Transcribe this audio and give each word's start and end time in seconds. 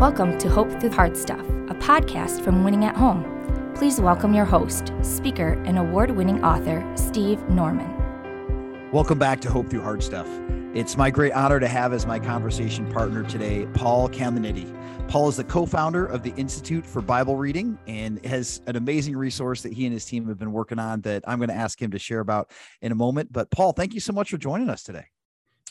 Welcome 0.00 0.38
to 0.38 0.48
Hope 0.48 0.70
Through 0.80 0.92
Hard 0.92 1.14
Stuff, 1.14 1.46
a 1.68 1.74
podcast 1.74 2.42
from 2.42 2.64
Winning 2.64 2.86
at 2.86 2.96
Home. 2.96 3.22
Please 3.74 4.00
welcome 4.00 4.32
your 4.32 4.46
host, 4.46 4.94
speaker, 5.02 5.62
and 5.66 5.78
award 5.78 6.12
winning 6.12 6.42
author, 6.42 6.90
Steve 6.96 7.46
Norman. 7.50 8.90
Welcome 8.92 9.18
back 9.18 9.42
to 9.42 9.50
Hope 9.50 9.68
Through 9.68 9.82
Hard 9.82 10.02
Stuff. 10.02 10.26
It's 10.72 10.96
my 10.96 11.10
great 11.10 11.34
honor 11.34 11.60
to 11.60 11.68
have 11.68 11.92
as 11.92 12.06
my 12.06 12.18
conversation 12.18 12.90
partner 12.90 13.24
today, 13.24 13.66
Paul 13.74 14.08
Caminiti. 14.08 14.74
Paul 15.06 15.28
is 15.28 15.36
the 15.36 15.44
co 15.44 15.66
founder 15.66 16.06
of 16.06 16.22
the 16.22 16.32
Institute 16.36 16.86
for 16.86 17.02
Bible 17.02 17.36
Reading 17.36 17.78
and 17.86 18.24
has 18.24 18.62
an 18.66 18.76
amazing 18.76 19.18
resource 19.18 19.60
that 19.60 19.74
he 19.74 19.84
and 19.84 19.92
his 19.92 20.06
team 20.06 20.26
have 20.28 20.38
been 20.38 20.52
working 20.52 20.78
on 20.78 21.02
that 21.02 21.24
I'm 21.26 21.40
going 21.40 21.50
to 21.50 21.54
ask 21.54 21.80
him 21.80 21.90
to 21.90 21.98
share 21.98 22.20
about 22.20 22.52
in 22.80 22.90
a 22.90 22.94
moment. 22.94 23.34
But, 23.34 23.50
Paul, 23.50 23.74
thank 23.74 23.92
you 23.92 24.00
so 24.00 24.14
much 24.14 24.30
for 24.30 24.38
joining 24.38 24.70
us 24.70 24.82
today. 24.82 25.04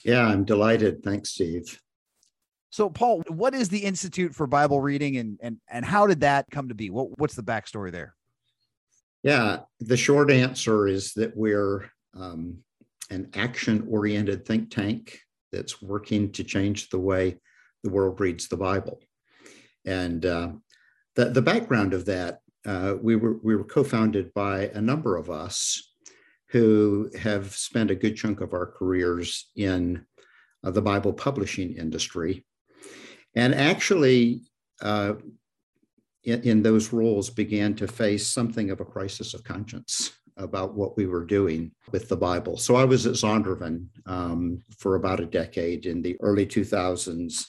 Yeah, 0.04 0.28
I'm 0.28 0.46
delighted. 0.46 1.02
Thanks, 1.02 1.32
Steve. 1.32 1.82
So, 2.72 2.90
Paul, 2.90 3.24
what 3.28 3.56
is 3.56 3.70
the 3.70 3.80
Institute 3.80 4.36
for 4.36 4.46
Bible 4.46 4.80
Reading, 4.80 5.18
and 5.18 5.40
and 5.42 5.58
and 5.70 5.84
how 5.84 6.06
did 6.06 6.22
that 6.22 6.46
come 6.52 6.70
to 6.70 6.76
be? 6.76 6.90
What 6.90 7.18
what's 7.18 7.36
the 7.36 7.44
backstory 7.44 7.92
there? 7.92 8.16
Yeah, 9.24 9.62
the 9.80 9.98
short 9.98 10.32
answer 10.32 10.88
is 10.88 11.14
that 11.14 11.36
we're 11.36 11.92
um, 12.14 12.60
an 13.10 13.30
action-oriented 13.34 14.46
think 14.46 14.70
tank 14.70 15.20
that's 15.52 15.82
working 15.82 16.32
to 16.34 16.44
change 16.44 16.90
the 16.90 17.00
way 17.00 17.38
the 17.84 17.90
world 17.90 18.20
reads 18.20 18.48
the 18.48 18.58
Bible. 18.58 19.02
And 19.86 20.26
uh, 20.26 20.50
the 21.16 21.26
the 21.26 21.42
background 21.42 21.94
of 21.94 22.06
that, 22.06 22.42
uh, 22.68 22.96
we 23.02 23.16
were 23.16 23.40
we 23.42 23.56
were 23.56 23.64
co-founded 23.64 24.32
by 24.36 24.68
a 24.68 24.82
number 24.82 25.18
of 25.18 25.32
us 25.32 25.92
who 26.50 27.10
have 27.20 27.56
spent 27.56 27.92
a 27.92 27.96
good 27.96 28.16
chunk 28.16 28.42
of 28.42 28.54
our 28.54 28.68
careers 28.68 29.50
in 29.56 30.06
uh, 30.64 30.72
the 30.72 30.82
Bible 30.82 31.14
publishing 31.14 31.76
industry 31.76 32.46
and 33.36 33.54
actually 33.54 34.42
uh, 34.82 35.14
in, 36.24 36.42
in, 36.44 36.64
those 36.64 36.94
roles 36.94 37.30
began 37.30 37.76
to 37.76 37.88
face 37.88 38.28
something 38.28 38.72
of 38.72 38.80
a 38.80 38.86
crisis 38.86 39.34
of 39.34 39.44
conscience 39.44 40.12
about 40.38 40.74
what 40.74 40.96
we 40.98 41.06
were 41.06 41.26
doing 41.26 41.72
with 41.92 42.08
the 42.08 42.16
Bible. 42.16 42.58
So 42.58 42.76
I 42.76 42.86
was 42.86 43.06
at 43.06 43.14
Zondervan 43.14 43.88
um, 44.06 44.62
for 44.78 44.96
about 44.96 45.20
a 45.20 45.26
decade 45.26 45.86
in 45.86 46.02
the 46.02 46.18
early 46.22 46.46
2000s. 46.46 47.46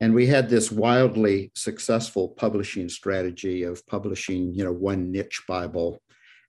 And 0.00 0.14
we 0.14 0.26
had 0.26 0.48
this 0.48 0.70
wildly 0.70 1.50
successful 1.54 2.28
publishing 2.28 2.88
strategy 2.88 3.62
of 3.62 3.86
publishing, 3.86 4.52
you 4.54 4.64
know, 4.64 4.72
one 4.72 5.10
niche 5.10 5.42
Bible 5.48 6.02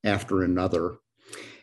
after 0.04 0.44
another. 0.44 0.98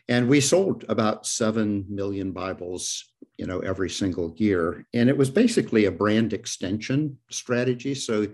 And 0.09 0.27
we 0.27 0.41
sold 0.41 0.85
about 0.89 1.25
7 1.25 1.85
million 1.89 2.31
Bibles 2.31 3.13
you 3.37 3.45
know 3.45 3.59
every 3.59 3.89
single 3.89 4.33
year. 4.37 4.85
And 4.93 5.09
it 5.09 5.17
was 5.17 5.29
basically 5.29 5.85
a 5.85 5.91
brand 5.91 6.33
extension 6.33 7.17
strategy. 7.29 7.95
So 7.95 8.27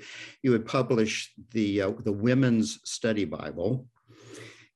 you 0.44 0.52
would 0.52 0.66
publish 0.66 1.32
the 1.52 1.82
uh, 1.82 1.92
the 2.04 2.12
women's 2.12 2.80
study 2.84 3.26
bible 3.26 3.88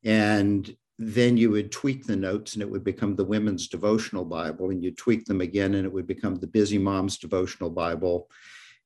and 0.03 0.75
then 0.99 1.37
you 1.37 1.49
would 1.49 1.71
tweak 1.71 2.05
the 2.05 2.15
notes 2.15 2.53
and 2.53 2.61
it 2.61 2.69
would 2.69 2.83
become 2.83 3.15
the 3.15 3.25
women's 3.25 3.67
devotional 3.67 4.25
bible 4.25 4.69
and 4.69 4.83
you 4.83 4.91
tweak 4.91 5.25
them 5.25 5.41
again 5.41 5.73
and 5.73 5.85
it 5.85 5.91
would 5.91 6.07
become 6.07 6.35
the 6.35 6.47
busy 6.47 6.77
mom's 6.77 7.17
devotional 7.17 7.69
bible 7.69 8.29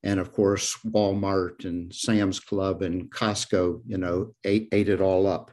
and 0.03 0.19
of 0.19 0.31
course 0.31 0.77
walmart 0.85 1.65
and 1.65 1.93
sam's 1.93 2.39
club 2.39 2.81
and 2.81 3.11
costco 3.11 3.81
you 3.85 3.97
know 3.97 4.33
ate, 4.45 4.69
ate 4.71 4.87
it 4.87 5.01
all 5.01 5.27
up 5.27 5.51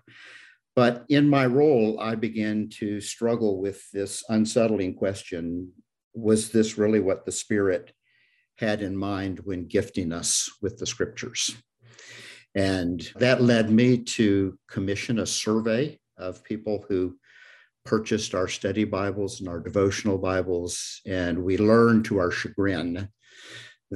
but 0.77 1.05
in 1.09 1.29
my 1.29 1.47
role, 1.47 2.01
I 2.01 2.15
began 2.15 2.69
to 2.81 3.01
struggle 3.01 3.61
with 3.61 3.89
this 3.93 4.25
unsettling 4.29 4.95
question 4.95 5.73
Was 6.15 6.51
this 6.51 6.79
really 6.79 7.01
what 7.01 7.25
the 7.25 7.33
Spirit 7.33 7.93
had 8.57 8.83
in 8.83 8.97
mind 8.97 9.41
when 9.45 9.67
gifting 9.67 10.13
us 10.13 10.51
with 10.63 10.79
the 10.79 10.87
scriptures? 10.87 11.57
And 12.55 13.09
that 13.17 13.43
led 13.43 13.71
me 13.71 13.99
to 13.99 14.57
commission 14.69 15.19
a 15.19 15.27
survey 15.27 15.99
of 16.17 16.45
people 16.45 16.85
who 16.89 17.17
purchased 17.85 18.35
our 18.35 18.49
study 18.49 18.85
Bibles 18.85 19.41
and 19.41 19.49
our 19.49 19.61
devotional 19.61 20.19
Bibles. 20.19 21.01
And 21.07 21.43
we 21.43 21.59
learned 21.59 22.05
to 22.07 22.19
our 22.19 22.31
chagrin 22.31 23.09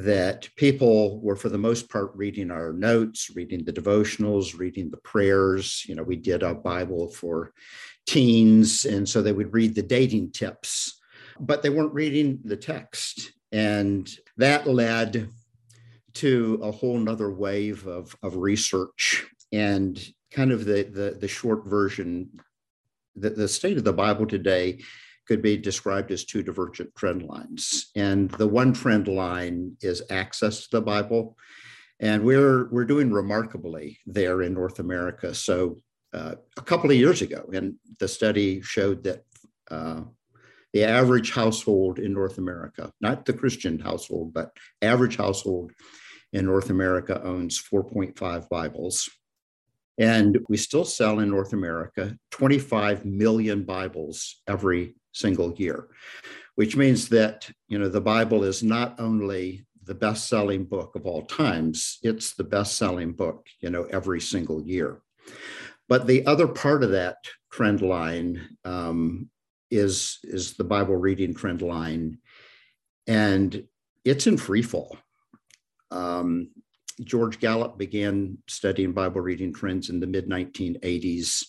that 0.05 0.49
people 0.57 1.21
were 1.21 1.37
for 1.37 1.49
the 1.49 1.59
most 1.59 1.89
part 1.89 2.13
reading 2.15 2.51
our 2.51 2.73
notes 2.73 3.31
reading 3.35 3.65
the 3.65 3.73
devotionals 3.73 4.59
reading 4.59 4.91
the 4.91 4.97
prayers. 4.99 5.85
You 5.87 5.95
know 5.95 6.03
we 6.03 6.17
did 6.17 6.43
a 6.43 6.55
bible 6.55 7.09
for 7.09 7.53
teens 8.07 8.85
and 8.85 9.09
so 9.09 9.21
they 9.21 9.33
would 9.33 9.53
read 9.53 9.75
the 9.75 9.83
dating 9.83 10.31
tips 10.33 10.99
but 11.41 11.63
they 11.63 11.71
weren't 11.71 11.95
reading 11.95 12.41
the 12.45 12.57
text. 12.57 13.33
And 13.53 14.11
that 14.37 14.67
led 14.67 15.29
to 16.15 16.61
a 16.63 16.71
whole 16.71 16.99
nother 16.99 17.31
wave 17.31 17.87
of, 17.87 18.15
of 18.23 18.37
research 18.37 19.27
and 19.53 19.99
kind 20.31 20.53
of 20.53 20.65
the, 20.65 20.83
the, 20.83 21.17
the 21.19 21.29
short 21.29 21.65
version 21.67 22.29
the, 23.17 23.31
the 23.31 23.49
state 23.49 23.77
of 23.77 23.85
the 23.85 23.93
bible 23.93 24.27
today 24.27 24.79
could 25.28 25.43
be 25.43 25.59
described 25.59 26.11
as 26.11 26.25
two 26.25 26.43
divergent 26.43 26.94
trend 26.97 27.22
lines. 27.22 27.91
And 27.94 28.31
the 28.33 28.49
one 28.49 28.72
trend 28.72 29.06
line 29.06 29.77
is 29.83 30.03
access 30.11 30.62
to 30.62 30.69
the 30.72 30.81
Bible. 30.81 31.37
And 32.00 32.25
we're, 32.25 32.69
we're 32.71 32.87
doing 32.87 33.12
remarkably 33.12 33.99
there 34.06 34.41
in 34.43 34.55
North 34.55 34.78
America. 34.78 35.34
So 35.34 35.77
uh, 36.15 36.37
a 36.56 36.62
couple 36.62 36.91
of 36.91 36.97
years 36.97 37.21
ago, 37.21 37.44
and 37.53 37.75
the 38.00 38.09
study 38.09 38.62
showed 38.62 39.05
that 39.05 39.25
uh, 39.71 40.00
the 40.72 40.84
average 40.84 41.33
household 41.33 41.99
in 41.99 42.15
North 42.15 42.38
America, 42.38 42.91
not 43.00 43.27
the 43.27 43.33
Christian 43.34 43.78
household, 43.78 44.33
but 44.33 44.56
average 44.81 45.17
household 45.17 45.72
in 46.33 46.47
North 46.47 46.71
America 46.71 47.22
owns 47.22 47.61
4.5 47.61 48.49
Bibles. 48.49 49.11
And 49.99 50.38
we 50.49 50.56
still 50.56 50.84
sell 50.84 51.19
in 51.19 51.28
North 51.28 51.53
America 51.53 52.17
25 52.31 53.05
million 53.05 53.65
Bibles 53.65 54.41
every 54.47 54.94
single 55.19 55.55
year, 55.55 55.89
which 56.55 56.77
means 56.77 57.09
that 57.09 57.51
you 57.69 57.79
know 57.79 57.89
the 57.89 58.01
Bible 58.01 58.45
is 58.45 58.62
not 58.62 58.99
only 58.99 59.67
the 59.84 59.95
best-selling 59.95 60.65
book 60.65 60.95
of 60.97 61.06
all 61.06 61.25
times, 61.25 61.99
it's 62.03 62.34
the 62.34 62.45
best-selling 62.45 63.12
book, 63.12 63.47
you 63.61 63.71
know, 63.71 63.84
every 63.84 64.21
single 64.21 64.62
year. 64.62 65.01
But 65.89 66.06
the 66.06 66.27
other 66.27 66.47
part 66.47 66.83
of 66.83 66.91
that 66.91 67.17
trend 67.51 67.81
line 67.81 68.56
um, 68.65 69.31
is 69.71 70.19
is 70.25 70.55
the 70.55 70.65
Bible 70.65 70.97
reading 70.97 71.35
trend 71.35 71.62
line, 71.62 72.19
and 73.06 73.65
it's 74.05 74.27
in 74.27 74.37
free 74.37 74.62
fall. 74.62 74.99
Um, 75.91 76.50
George 77.03 77.39
Gallup 77.39 77.79
began 77.79 78.39
studying 78.47 78.93
Bible 78.93 79.21
reading 79.21 79.53
trends 79.53 79.89
in 79.89 80.00
the 80.00 80.06
mid 80.06 80.29
1980s. 80.29 81.45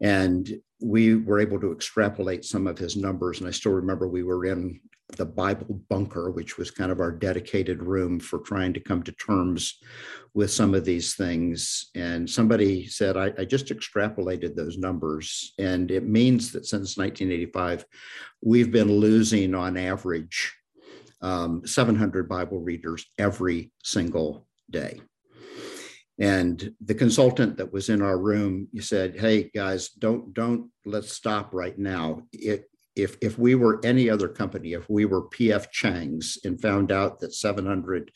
And 0.00 0.48
we 0.80 1.16
were 1.16 1.40
able 1.40 1.60
to 1.60 1.72
extrapolate 1.72 2.44
some 2.44 2.66
of 2.66 2.78
his 2.78 2.96
numbers. 2.96 3.40
And 3.40 3.48
I 3.48 3.52
still 3.52 3.72
remember 3.72 4.06
we 4.06 4.22
were 4.22 4.46
in 4.46 4.80
the 5.16 5.24
Bible 5.24 5.80
bunker, 5.88 6.30
which 6.30 6.58
was 6.58 6.70
kind 6.70 6.92
of 6.92 7.00
our 7.00 7.10
dedicated 7.10 7.82
room 7.82 8.20
for 8.20 8.40
trying 8.40 8.74
to 8.74 8.80
come 8.80 9.02
to 9.02 9.12
terms 9.12 9.78
with 10.34 10.50
some 10.50 10.74
of 10.74 10.84
these 10.84 11.14
things. 11.14 11.90
And 11.94 12.28
somebody 12.28 12.86
said, 12.86 13.16
I, 13.16 13.32
I 13.38 13.44
just 13.44 13.68
extrapolated 13.68 14.54
those 14.54 14.76
numbers. 14.76 15.54
And 15.58 15.90
it 15.90 16.06
means 16.06 16.52
that 16.52 16.66
since 16.66 16.96
1985, 16.96 17.86
we've 18.42 18.70
been 18.70 18.92
losing 18.92 19.54
on 19.54 19.76
average 19.76 20.54
um, 21.22 21.66
700 21.66 22.28
Bible 22.28 22.60
readers 22.60 23.06
every 23.18 23.72
single 23.82 24.46
day. 24.70 25.00
And 26.18 26.74
the 26.80 26.94
consultant 26.94 27.56
that 27.58 27.72
was 27.72 27.88
in 27.88 28.02
our 28.02 28.18
room, 28.18 28.68
said, 28.80 29.18
"Hey 29.18 29.50
guys, 29.54 29.90
don't 29.90 30.34
don't 30.34 30.70
let's 30.84 31.12
stop 31.12 31.54
right 31.54 31.78
now. 31.78 32.22
It, 32.32 32.70
if 32.96 33.16
if 33.22 33.38
we 33.38 33.54
were 33.54 33.80
any 33.84 34.10
other 34.10 34.28
company, 34.28 34.72
if 34.72 34.90
we 34.90 35.04
were 35.04 35.28
PF 35.28 35.70
Chang's 35.70 36.38
and 36.44 36.60
found 36.60 36.90
out 36.90 37.20
that 37.20 37.34
700 37.34 38.10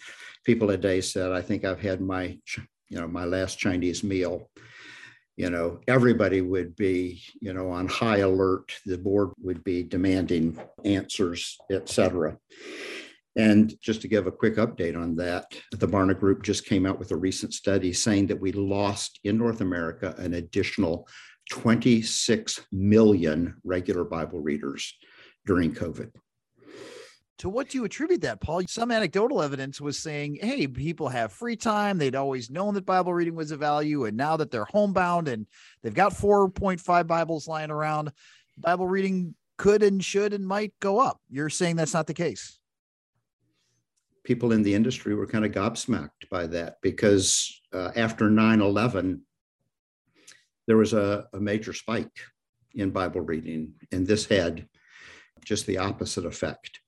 people 0.45 0.71
a 0.71 0.77
day 0.77 1.01
said, 1.01 1.31
I 1.31 1.43
think 1.43 1.65
I've 1.65 1.81
had 1.81 2.01
my 2.01 2.39
you 2.89 2.99
know 2.99 3.07
my 3.07 3.25
last 3.25 3.59
Chinese 3.59 4.03
meal." 4.03 4.51
you 5.37 5.49
know 5.49 5.81
everybody 5.89 6.41
would 6.41 6.77
be 6.77 7.23
you 7.41 7.53
know 7.53 7.71
on 7.71 7.89
high 7.89 8.19
alert 8.19 8.73
the 8.85 8.99
board 8.99 9.31
would 9.43 9.65
be 9.65 9.83
demanding 9.83 10.59
answers 10.85 11.59
et 11.71 11.89
cetera 11.89 12.37
and 13.37 13.75
just 13.81 14.03
to 14.03 14.09
give 14.09 14.27
a 14.27 14.33
quick 14.33 14.57
update 14.57 15.01
on 15.01 15.17
that, 15.17 15.47
the 15.71 15.89
Barna 15.89 16.19
Group 16.19 16.43
just 16.43 16.67
came 16.67 16.85
out 16.85 16.99
with 16.99 17.13
a 17.13 17.17
recent 17.17 17.55
study 17.55 17.93
saying 17.93 18.27
that 18.27 18.41
we 18.41 18.53
lost 18.53 19.21
in 19.25 19.39
North 19.39 19.61
America 19.61 20.15
an 20.19 20.35
additional 20.35 21.09
26 21.51 22.61
million 22.71 23.57
regular 23.65 24.05
Bible 24.05 24.41
readers 24.41 24.95
during 25.47 25.75
COVID. 25.75 26.11
To 27.39 27.49
what 27.49 27.71
do 27.71 27.79
you 27.79 27.85
attribute 27.85 28.21
that, 28.21 28.41
Paul? 28.41 28.63
Some 28.69 28.93
anecdotal 28.93 29.43
evidence 29.43 29.81
was 29.81 29.99
saying, 29.99 30.39
hey, 30.41 30.69
people 30.69 31.09
have 31.09 31.33
free 31.33 31.57
time. 31.57 31.99
They'd 31.99 32.15
always 32.15 32.51
known 32.51 32.75
that 32.75 32.87
Bible 32.87 33.13
reading 33.13 33.35
was 33.35 33.51
a 33.51 33.57
value. 33.57 34.05
And 34.05 34.17
now 34.17 34.37
that 34.37 34.53
they're 34.53 34.67
homebound 34.67 35.27
and 35.27 35.47
they've 35.83 35.93
got 35.93 36.13
4.5 36.13 37.07
Bibles 37.07 37.49
lying 37.49 37.71
around, 37.71 38.13
Bible 38.59 38.87
reading 38.87 39.35
could 39.59 39.83
and 39.83 40.05
should 40.05 40.35
and 40.35 40.47
might 40.47 40.73
go 40.79 41.01
up. 41.01 41.21
You're 41.31 41.49
saying 41.49 41.77
that's 41.77 41.95
not 41.95 42.07
the 42.07 42.15
case 42.15 42.61
people 44.25 44.53
in 44.53 44.63
the 44.63 44.75
industry 44.75 45.15
were 45.15 45.27
kind 45.27 45.45
of 45.45 45.53
gobsmacked 45.53 46.29
by 46.31 46.47
that 46.47 46.77
because 46.83 47.61
uh, 47.73 47.91
after 47.97 48.31
9 48.31 48.61
11, 48.61 49.23
there 50.67 50.77
was 50.77 50.93
a, 50.93 51.27
a 51.33 51.41
major 51.41 51.73
spike 51.73 52.21
in 52.75 52.91
Bible 52.91 53.21
reading, 53.21 53.75
and 53.91 54.07
this 54.07 54.27
had 54.27 54.67
just 55.45 55.67
the 55.67 55.79
opposite 55.79 56.25
effect. 56.25 56.81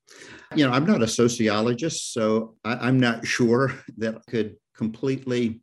You 0.55 0.67
know, 0.67 0.73
I'm 0.73 0.87
not 0.87 1.03
a 1.03 1.09
sociologist, 1.09 2.13
so 2.13 2.55
I, 2.65 2.89
am 2.89 3.01
not 3.01 3.27
sure 3.27 3.73
that 3.99 4.17
I 4.17 4.31
could 4.31 4.57
completely 4.77 5.61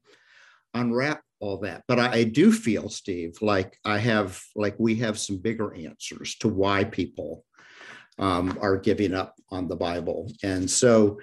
unwrap 0.73 1.21
all 1.39 1.57
that. 1.59 1.83
But 1.88 2.00
I, 2.00 2.12
I, 2.12 2.23
do 2.25 2.51
feel, 2.51 2.89
Steve, 2.89 3.38
like 3.41 3.77
I 3.85 3.97
have, 3.97 4.41
like 4.56 4.75
we 4.77 4.95
have 4.95 5.18
some 5.18 5.38
bigger 5.38 5.73
answers 5.73 6.35
to 6.39 6.50
why 6.50 6.83
people 6.83 7.45
um, 8.19 8.57
are 8.62 8.77
giving 8.77 9.13
up 9.13 9.35
on 9.50 9.68
the 9.68 9.75
Bible. 9.75 10.31
And 10.44 10.69
so, 10.69 11.18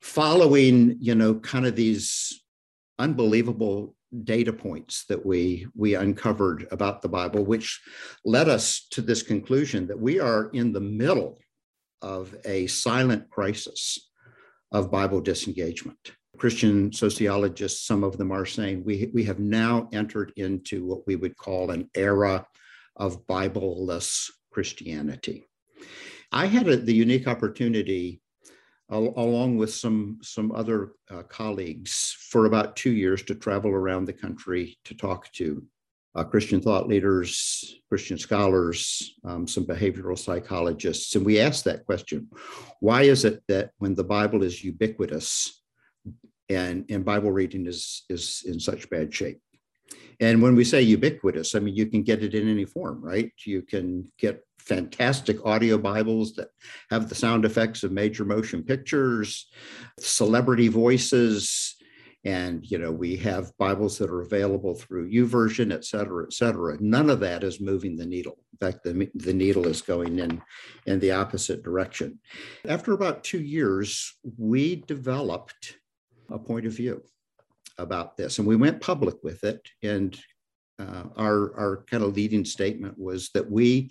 following, 0.00 0.96
you 1.00 1.14
know, 1.14 1.34
kind 1.34 1.66
of 1.66 1.76
these 1.76 2.42
unbelievable 2.98 3.94
data 4.24 4.52
points 4.52 5.04
that 5.06 5.24
we 5.24 5.66
we 5.74 5.94
uncovered 5.94 6.66
about 6.70 7.02
the 7.02 7.08
bible 7.08 7.44
which 7.44 7.80
led 8.24 8.48
us 8.48 8.86
to 8.90 9.02
this 9.02 9.22
conclusion 9.22 9.86
that 9.86 9.98
we 9.98 10.18
are 10.18 10.48
in 10.54 10.72
the 10.72 10.80
middle 10.80 11.38
of 12.00 12.34
a 12.46 12.66
silent 12.68 13.28
crisis 13.28 14.10
of 14.72 14.90
bible 14.90 15.20
disengagement. 15.20 16.12
Christian 16.38 16.92
sociologists 16.92 17.86
some 17.86 18.02
of 18.04 18.16
them 18.16 18.32
are 18.32 18.46
saying 18.46 18.82
we 18.84 19.10
we 19.12 19.24
have 19.24 19.40
now 19.40 19.88
entered 19.92 20.32
into 20.36 20.86
what 20.86 21.06
we 21.06 21.16
would 21.16 21.36
call 21.36 21.70
an 21.70 21.90
era 21.94 22.46
of 22.96 23.26
bibleless 23.26 24.30
christianity. 24.50 25.44
I 26.32 26.46
had 26.46 26.68
a, 26.68 26.76
the 26.76 26.94
unique 26.94 27.26
opportunity 27.26 28.20
along 28.90 29.56
with 29.58 29.72
some 29.72 30.18
some 30.22 30.50
other 30.52 30.92
uh, 31.10 31.22
colleagues 31.24 32.16
for 32.30 32.46
about 32.46 32.76
two 32.76 32.92
years 32.92 33.22
to 33.24 33.34
travel 33.34 33.70
around 33.70 34.06
the 34.06 34.12
country 34.12 34.78
to 34.84 34.94
talk 34.94 35.30
to 35.32 35.62
uh, 36.14 36.24
Christian 36.24 36.60
thought 36.60 36.88
leaders, 36.88 37.80
Christian 37.88 38.18
scholars, 38.18 39.14
um, 39.24 39.46
some 39.46 39.64
behavioral 39.64 40.18
psychologists, 40.18 41.14
and 41.14 41.24
we 41.24 41.38
asked 41.38 41.64
that 41.64 41.84
question: 41.84 42.28
Why 42.80 43.02
is 43.02 43.24
it 43.24 43.42
that 43.48 43.70
when 43.78 43.94
the 43.94 44.04
Bible 44.04 44.42
is 44.42 44.64
ubiquitous 44.64 45.62
and 46.48 46.86
and 46.88 47.04
Bible 47.04 47.30
reading 47.30 47.66
is 47.66 48.04
is 48.08 48.42
in 48.46 48.58
such 48.58 48.88
bad 48.90 49.14
shape? 49.14 49.40
And 50.20 50.42
when 50.42 50.56
we 50.56 50.64
say 50.64 50.82
ubiquitous, 50.82 51.54
I 51.54 51.60
mean 51.60 51.76
you 51.76 51.86
can 51.86 52.02
get 52.02 52.22
it 52.22 52.34
in 52.34 52.48
any 52.48 52.64
form, 52.64 53.02
right? 53.02 53.30
You 53.44 53.62
can 53.62 54.10
get 54.18 54.42
fantastic 54.68 55.44
audio 55.46 55.78
Bibles 55.78 56.34
that 56.34 56.50
have 56.90 57.08
the 57.08 57.14
sound 57.14 57.44
effects 57.44 57.82
of 57.82 57.90
major 57.90 58.24
motion 58.24 58.62
pictures, 58.62 59.48
celebrity 59.98 60.68
voices, 60.68 61.76
and 62.24 62.70
you 62.70 62.78
know 62.78 62.92
we 62.92 63.16
have 63.16 63.56
Bibles 63.58 63.96
that 63.98 64.10
are 64.10 64.20
available 64.20 64.74
through 64.74 65.10
YouVersion, 65.10 65.72
et 65.72 65.84
cetera, 65.84 66.24
et 66.24 66.32
cetera. 66.32 66.76
None 66.80 67.08
of 67.08 67.20
that 67.20 67.42
is 67.42 67.60
moving 67.60 67.96
the 67.96 68.06
needle. 68.06 68.38
In 68.52 68.58
fact, 68.66 68.84
the, 68.84 69.08
the 69.14 69.32
needle 69.32 69.66
is 69.66 69.80
going 69.80 70.18
in 70.18 70.42
in 70.86 71.00
the 71.00 71.12
opposite 71.12 71.62
direction. 71.62 72.18
After 72.66 72.92
about 72.92 73.24
two 73.24 73.40
years, 73.40 74.14
we 74.36 74.76
developed 74.86 75.78
a 76.30 76.38
point 76.38 76.66
of 76.66 76.72
view 76.72 77.02
about 77.78 78.16
this, 78.16 78.38
and 78.38 78.46
we 78.46 78.56
went 78.56 78.80
public 78.80 79.16
with 79.22 79.44
it. 79.44 79.66
And 79.82 80.18
uh, 80.78 81.04
our 81.16 81.58
our 81.58 81.84
kind 81.86 82.02
of 82.02 82.14
leading 82.14 82.44
statement 82.44 82.98
was 82.98 83.30
that 83.30 83.50
we 83.50 83.90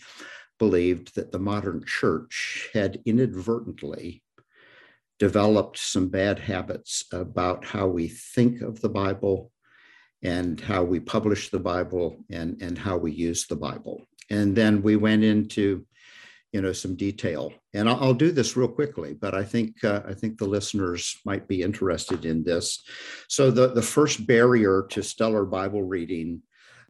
believed 0.58 1.16
that 1.16 1.32
the 1.32 1.40
modern 1.40 1.84
church 1.86 2.70
had 2.74 3.02
inadvertently 3.06 4.24
developed 5.20 5.78
some 5.78 6.10
bad 6.10 6.40
habits 6.40 7.06
about 7.12 7.66
how 7.66 7.88
we 7.88 8.08
think 8.08 8.62
of 8.62 8.82
the 8.82 8.90
Bible 8.90 9.52
and 10.24 10.60
how 10.60 10.84
we 10.84 11.00
publish 11.00 11.50
the 11.50 11.60
Bible 11.60 12.18
and, 12.30 12.62
and 12.62 12.78
how 12.78 12.98
we 12.98 13.12
use 13.12 13.48
the 13.48 13.56
Bible. 13.56 14.06
And 14.30 14.56
then 14.56 14.82
we 14.82 14.96
went 14.96 15.24
into 15.24 15.86
you 16.54 16.62
know 16.62 16.72
some 16.74 16.96
detail. 16.96 17.54
And 17.74 17.90
I'll, 17.90 18.02
I'll 18.02 18.14
do 18.14 18.32
this 18.32 18.56
real 18.56 18.68
quickly 18.70 19.14
but 19.14 19.36
i 19.36 19.44
think 19.44 19.84
uh, 19.84 20.02
i 20.08 20.14
think 20.14 20.38
the 20.38 20.46
listeners 20.46 21.18
might 21.26 21.48
be 21.48 21.62
interested 21.62 22.26
in 22.26 22.44
this. 22.44 22.84
So 23.28 23.52
the, 23.52 23.68
the 23.68 23.82
first 23.82 24.26
barrier 24.26 24.88
to 24.92 25.04
stellar 25.04 25.46
bible 25.46 25.84
reading 25.84 26.42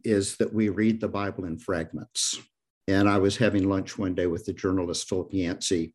is 0.04 0.36
that 0.36 0.52
we 0.52 0.68
read 0.68 1.00
the 1.00 1.08
bible 1.08 1.44
in 1.44 1.58
fragments 1.58 2.40
and 2.88 3.06
I 3.08 3.18
was 3.18 3.36
having 3.36 3.68
lunch 3.68 3.98
one 3.98 4.14
day 4.14 4.26
with 4.26 4.46
the 4.46 4.54
journalist 4.54 5.08
Philip 5.08 5.28
Yancey, 5.30 5.92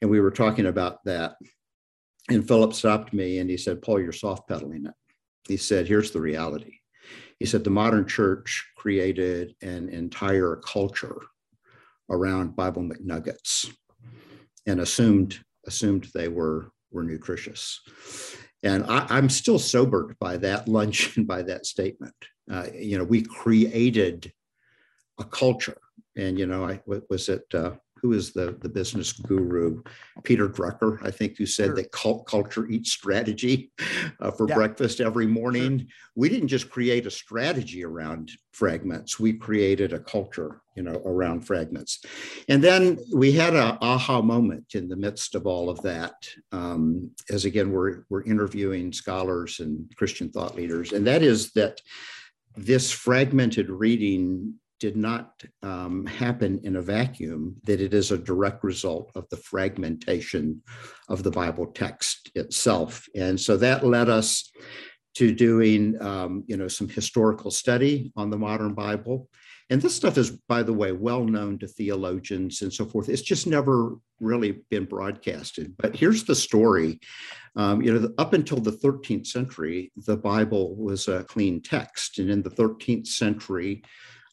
and 0.00 0.10
we 0.10 0.20
were 0.20 0.30
talking 0.30 0.66
about 0.66 1.04
that. 1.04 1.36
And 2.30 2.46
Philip 2.46 2.72
stopped 2.72 3.12
me 3.12 3.38
and 3.38 3.50
he 3.50 3.56
said, 3.56 3.82
Paul, 3.82 4.00
you're 4.00 4.12
soft 4.12 4.48
pedaling 4.48 4.86
it. 4.86 4.94
He 5.46 5.56
said, 5.56 5.86
Here's 5.86 6.12
the 6.12 6.20
reality. 6.20 6.78
He 7.38 7.46
said, 7.46 7.62
The 7.62 7.70
modern 7.70 8.06
church 8.06 8.66
created 8.76 9.54
an 9.62 9.90
entire 9.90 10.56
culture 10.56 11.20
around 12.08 12.56
Bible 12.56 12.82
McNuggets 12.82 13.72
and 14.66 14.80
assumed 14.80 15.38
assumed 15.66 16.08
they 16.14 16.28
were 16.28 16.72
were 16.90 17.04
nutritious. 17.04 17.80
And 18.62 18.84
I, 18.86 19.18
am 19.18 19.28
still 19.28 19.58
sobered 19.58 20.16
by 20.18 20.36
that 20.38 20.68
lunch 20.68 21.14
and 21.16 21.26
by 21.26 21.42
that 21.42 21.66
statement. 21.66 22.14
Uh, 22.50 22.66
you 22.74 22.96
know, 22.96 23.04
we 23.04 23.22
created 23.22 24.32
a 25.18 25.24
culture 25.24 25.78
and 26.16 26.38
you 26.38 26.46
know, 26.46 26.64
I 26.64 26.80
was 27.08 27.28
it 27.28 27.44
uh, 27.54 27.72
who 28.00 28.12
is 28.12 28.32
the 28.32 28.56
the 28.60 28.68
business 28.68 29.12
guru, 29.12 29.82
Peter 30.24 30.48
Drucker, 30.48 31.04
I 31.06 31.10
think, 31.10 31.36
who 31.36 31.46
said 31.46 31.66
sure. 31.66 31.76
that 31.76 31.92
cult 31.92 32.26
culture 32.26 32.66
eats 32.68 32.92
strategy 32.92 33.72
uh, 34.20 34.30
for 34.30 34.48
yeah. 34.48 34.54
breakfast 34.54 35.00
every 35.00 35.26
morning. 35.26 35.78
Sure. 35.80 35.88
We 36.16 36.28
didn't 36.28 36.48
just 36.48 36.70
create 36.70 37.06
a 37.06 37.10
strategy 37.10 37.84
around 37.84 38.30
fragments; 38.52 39.20
we 39.20 39.34
created 39.34 39.92
a 39.92 40.00
culture, 40.00 40.62
you 40.76 40.82
know, 40.82 41.02
around 41.04 41.42
fragments. 41.42 42.02
And 42.48 42.62
then 42.62 42.98
we 43.14 43.32
had 43.32 43.54
a 43.54 43.78
aha 43.80 44.22
moment 44.22 44.74
in 44.74 44.88
the 44.88 44.96
midst 44.96 45.34
of 45.34 45.46
all 45.46 45.68
of 45.68 45.82
that, 45.82 46.14
um, 46.52 47.10
as 47.30 47.44
again 47.44 47.70
we're 47.70 48.04
we're 48.08 48.24
interviewing 48.24 48.92
scholars 48.92 49.60
and 49.60 49.90
Christian 49.96 50.30
thought 50.30 50.56
leaders, 50.56 50.92
and 50.92 51.06
that 51.06 51.22
is 51.22 51.52
that 51.52 51.80
this 52.56 52.90
fragmented 52.90 53.70
reading 53.70 54.54
did 54.80 54.96
not 54.96 55.42
um, 55.62 56.06
happen 56.06 56.60
in 56.64 56.76
a 56.76 56.82
vacuum, 56.82 57.54
that 57.64 57.80
it 57.80 57.94
is 57.94 58.10
a 58.10 58.18
direct 58.18 58.64
result 58.64 59.12
of 59.14 59.28
the 59.28 59.36
fragmentation 59.36 60.62
of 61.08 61.22
the 61.22 61.30
Bible 61.30 61.66
text 61.66 62.30
itself. 62.34 63.06
And 63.14 63.38
so 63.38 63.56
that 63.58 63.86
led 63.86 64.08
us 64.08 64.50
to 65.16 65.34
doing, 65.34 66.00
um, 66.00 66.44
you 66.46 66.56
know, 66.56 66.68
some 66.68 66.88
historical 66.88 67.50
study 67.50 68.12
on 68.16 68.30
the 68.30 68.38
modern 68.38 68.74
Bible. 68.74 69.28
And 69.68 69.80
this 69.80 69.94
stuff 69.94 70.18
is, 70.18 70.30
by 70.30 70.64
the 70.64 70.72
way, 70.72 70.90
well 70.90 71.24
known 71.24 71.58
to 71.58 71.68
theologians 71.68 72.62
and 72.62 72.72
so 72.72 72.84
forth. 72.84 73.08
It's 73.08 73.22
just 73.22 73.46
never 73.46 73.96
really 74.18 74.62
been 74.68 74.84
broadcasted. 74.84 75.74
But 75.78 75.94
here's 75.94 76.24
the 76.24 76.34
story. 76.34 77.00
Um, 77.54 77.80
you 77.82 77.92
know, 77.92 78.10
up 78.18 78.32
until 78.32 78.58
the 78.58 78.72
13th 78.72 79.28
century, 79.28 79.92
the 79.96 80.16
Bible 80.16 80.74
was 80.74 81.06
a 81.06 81.24
clean 81.24 81.62
text. 81.62 82.18
And 82.18 82.30
in 82.30 82.42
the 82.42 82.50
13th 82.50 83.06
century, 83.06 83.82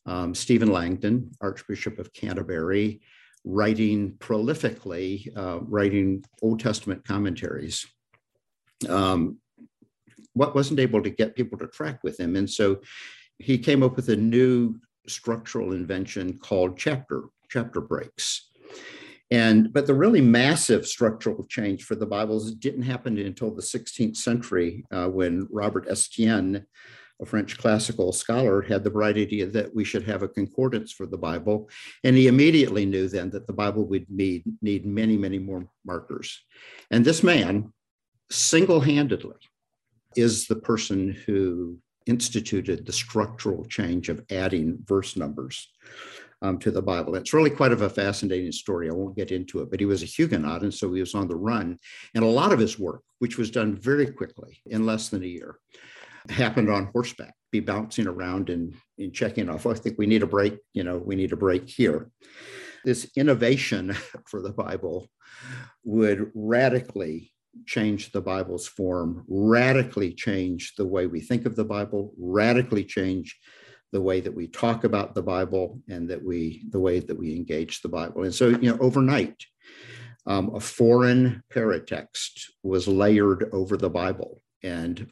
um, 0.07 0.33
Stephen 0.33 0.71
Langton, 0.71 1.31
Archbishop 1.41 1.99
of 1.99 2.13
Canterbury, 2.13 3.01
writing 3.43 4.13
prolifically, 4.19 5.27
uh, 5.37 5.59
writing 5.61 6.23
Old 6.41 6.59
Testament 6.59 7.05
commentaries. 7.05 7.85
Um, 8.89 9.37
what 10.33 10.55
wasn't 10.55 10.79
able 10.79 11.01
to 11.01 11.09
get 11.09 11.35
people 11.35 11.57
to 11.59 11.67
track 11.67 11.99
with 12.03 12.19
him, 12.19 12.35
and 12.35 12.49
so 12.49 12.81
he 13.39 13.57
came 13.57 13.83
up 13.83 13.95
with 13.95 14.09
a 14.09 14.15
new 14.15 14.75
structural 15.07 15.73
invention 15.73 16.37
called 16.37 16.77
chapter 16.77 17.25
chapter 17.49 17.81
breaks. 17.81 18.49
And 19.29 19.73
but 19.73 19.87
the 19.87 19.93
really 19.93 20.21
massive 20.21 20.87
structural 20.87 21.43
change 21.45 21.83
for 21.83 21.95
the 21.95 22.05
Bibles 22.05 22.53
didn't 22.53 22.83
happen 22.83 23.17
until 23.17 23.53
the 23.53 23.61
16th 23.61 24.15
century 24.15 24.85
uh, 24.91 25.07
when 25.07 25.47
Robert 25.51 25.87
Estienne 25.89 26.65
a 27.21 27.25
French 27.25 27.57
classical 27.57 28.11
scholar, 28.11 28.61
had 28.61 28.83
the 28.83 28.89
bright 28.89 29.17
idea 29.17 29.47
that 29.47 29.73
we 29.73 29.83
should 29.83 30.03
have 30.03 30.23
a 30.23 30.27
concordance 30.27 30.91
for 30.91 31.05
the 31.05 31.17
Bible. 31.17 31.69
And 32.03 32.15
he 32.15 32.27
immediately 32.27 32.85
knew 32.85 33.07
then 33.07 33.29
that 33.31 33.47
the 33.47 33.53
Bible 33.53 33.85
would 33.87 34.09
need, 34.09 34.43
need 34.61 34.85
many, 34.85 35.17
many 35.17 35.39
more 35.39 35.67
markers. 35.85 36.39
And 36.91 37.03
this 37.03 37.23
man, 37.23 37.73
single 38.29 38.79
handedly, 38.79 39.37
is 40.15 40.47
the 40.47 40.55
person 40.55 41.11
who 41.25 41.77
instituted 42.05 42.85
the 42.85 42.93
structural 42.93 43.65
change 43.65 44.09
of 44.09 44.23
adding 44.31 44.77
verse 44.85 45.17
numbers 45.17 45.69
um, 46.41 46.57
to 46.59 46.71
the 46.71 46.81
Bible. 46.81 47.15
It's 47.15 47.33
really 47.33 47.49
quite 47.49 47.71
of 47.71 47.81
a 47.81 47.89
fascinating 47.89 48.51
story. 48.51 48.89
I 48.89 48.93
won't 48.93 49.15
get 49.15 49.31
into 49.31 49.61
it, 49.61 49.71
but 49.71 49.79
he 49.79 49.85
was 49.85 50.03
a 50.03 50.07
Huguenot, 50.07 50.61
and 50.61 50.73
so 50.73 50.93
he 50.93 50.99
was 50.99 51.15
on 51.15 51.27
the 51.27 51.35
run. 51.35 51.77
And 52.13 52.23
a 52.23 52.27
lot 52.27 52.53
of 52.53 52.59
his 52.59 52.79
work, 52.79 53.01
which 53.19 53.37
was 53.37 53.51
done 53.51 53.75
very 53.75 54.07
quickly 54.07 54.61
in 54.67 54.85
less 54.85 55.09
than 55.09 55.23
a 55.23 55.27
year, 55.27 55.57
happened 56.29 56.69
on 56.69 56.89
horseback, 56.93 57.33
be 57.51 57.59
bouncing 57.59 58.07
around 58.07 58.49
and, 58.49 58.75
and 58.97 59.13
checking 59.13 59.49
off. 59.49 59.65
I 59.65 59.73
think 59.73 59.97
we 59.97 60.07
need 60.07 60.23
a 60.23 60.27
break, 60.27 60.57
you 60.73 60.83
know, 60.83 60.97
we 60.97 61.15
need 61.15 61.33
a 61.33 61.37
break 61.37 61.69
here. 61.69 62.09
This 62.85 63.09
innovation 63.15 63.93
for 64.27 64.41
the 64.41 64.53
Bible 64.53 65.09
would 65.83 66.31
radically 66.33 67.31
change 67.65 68.11
the 68.11 68.21
Bible's 68.21 68.67
form, 68.67 69.25
radically 69.27 70.13
change 70.13 70.73
the 70.77 70.85
way 70.85 71.07
we 71.07 71.21
think 71.21 71.45
of 71.45 71.55
the 71.55 71.65
Bible, 71.65 72.13
radically 72.17 72.83
change 72.83 73.39
the 73.91 74.01
way 74.01 74.19
that 74.19 74.33
we 74.33 74.47
talk 74.47 74.83
about 74.83 75.15
the 75.15 75.21
Bible 75.21 75.81
and 75.89 76.09
that 76.09 76.23
we 76.23 76.65
the 76.71 76.79
way 76.79 76.99
that 76.99 77.17
we 77.17 77.35
engage 77.35 77.81
the 77.81 77.89
Bible. 77.89 78.23
And 78.23 78.35
so, 78.35 78.49
you 78.49 78.69
know, 78.69 78.77
overnight, 78.79 79.45
um, 80.25 80.53
a 80.53 80.59
foreign 80.59 81.41
paratext 81.53 82.49
was 82.63 82.87
layered 82.87 83.49
over 83.53 83.77
the 83.77 83.89
Bible. 83.89 84.41
And 84.61 85.09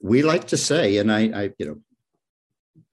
we 0.00 0.22
like 0.22 0.46
to 0.48 0.56
say, 0.56 0.98
and 0.98 1.12
I, 1.12 1.20
I 1.34 1.50
you 1.58 1.66
know, 1.66 1.78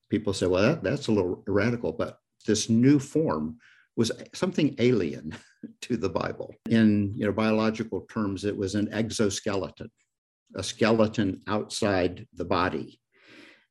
people 0.10 0.34
say, 0.34 0.48
well, 0.48 0.64
that, 0.64 0.84
that's 0.84 1.08
a 1.08 1.12
little 1.12 1.44
radical, 1.48 1.92
but 1.92 2.18
this 2.46 2.70
new 2.70 3.00
form 3.00 3.58
was 3.96 4.12
something 4.34 4.76
alien 4.80 5.36
to 5.82 5.98
the 5.98 6.10
Bible. 6.10 6.54
In 6.70 7.14
you 7.16 7.26
know 7.26 7.32
biological 7.32 8.02
terms, 8.02 8.46
it 8.46 8.56
was 8.56 8.76
an 8.76 8.92
exoskeleton, 8.94 9.90
a 10.56 10.64
skeleton 10.64 11.42
outside 11.48 12.28
the 12.34 12.46
body. 12.46 13.00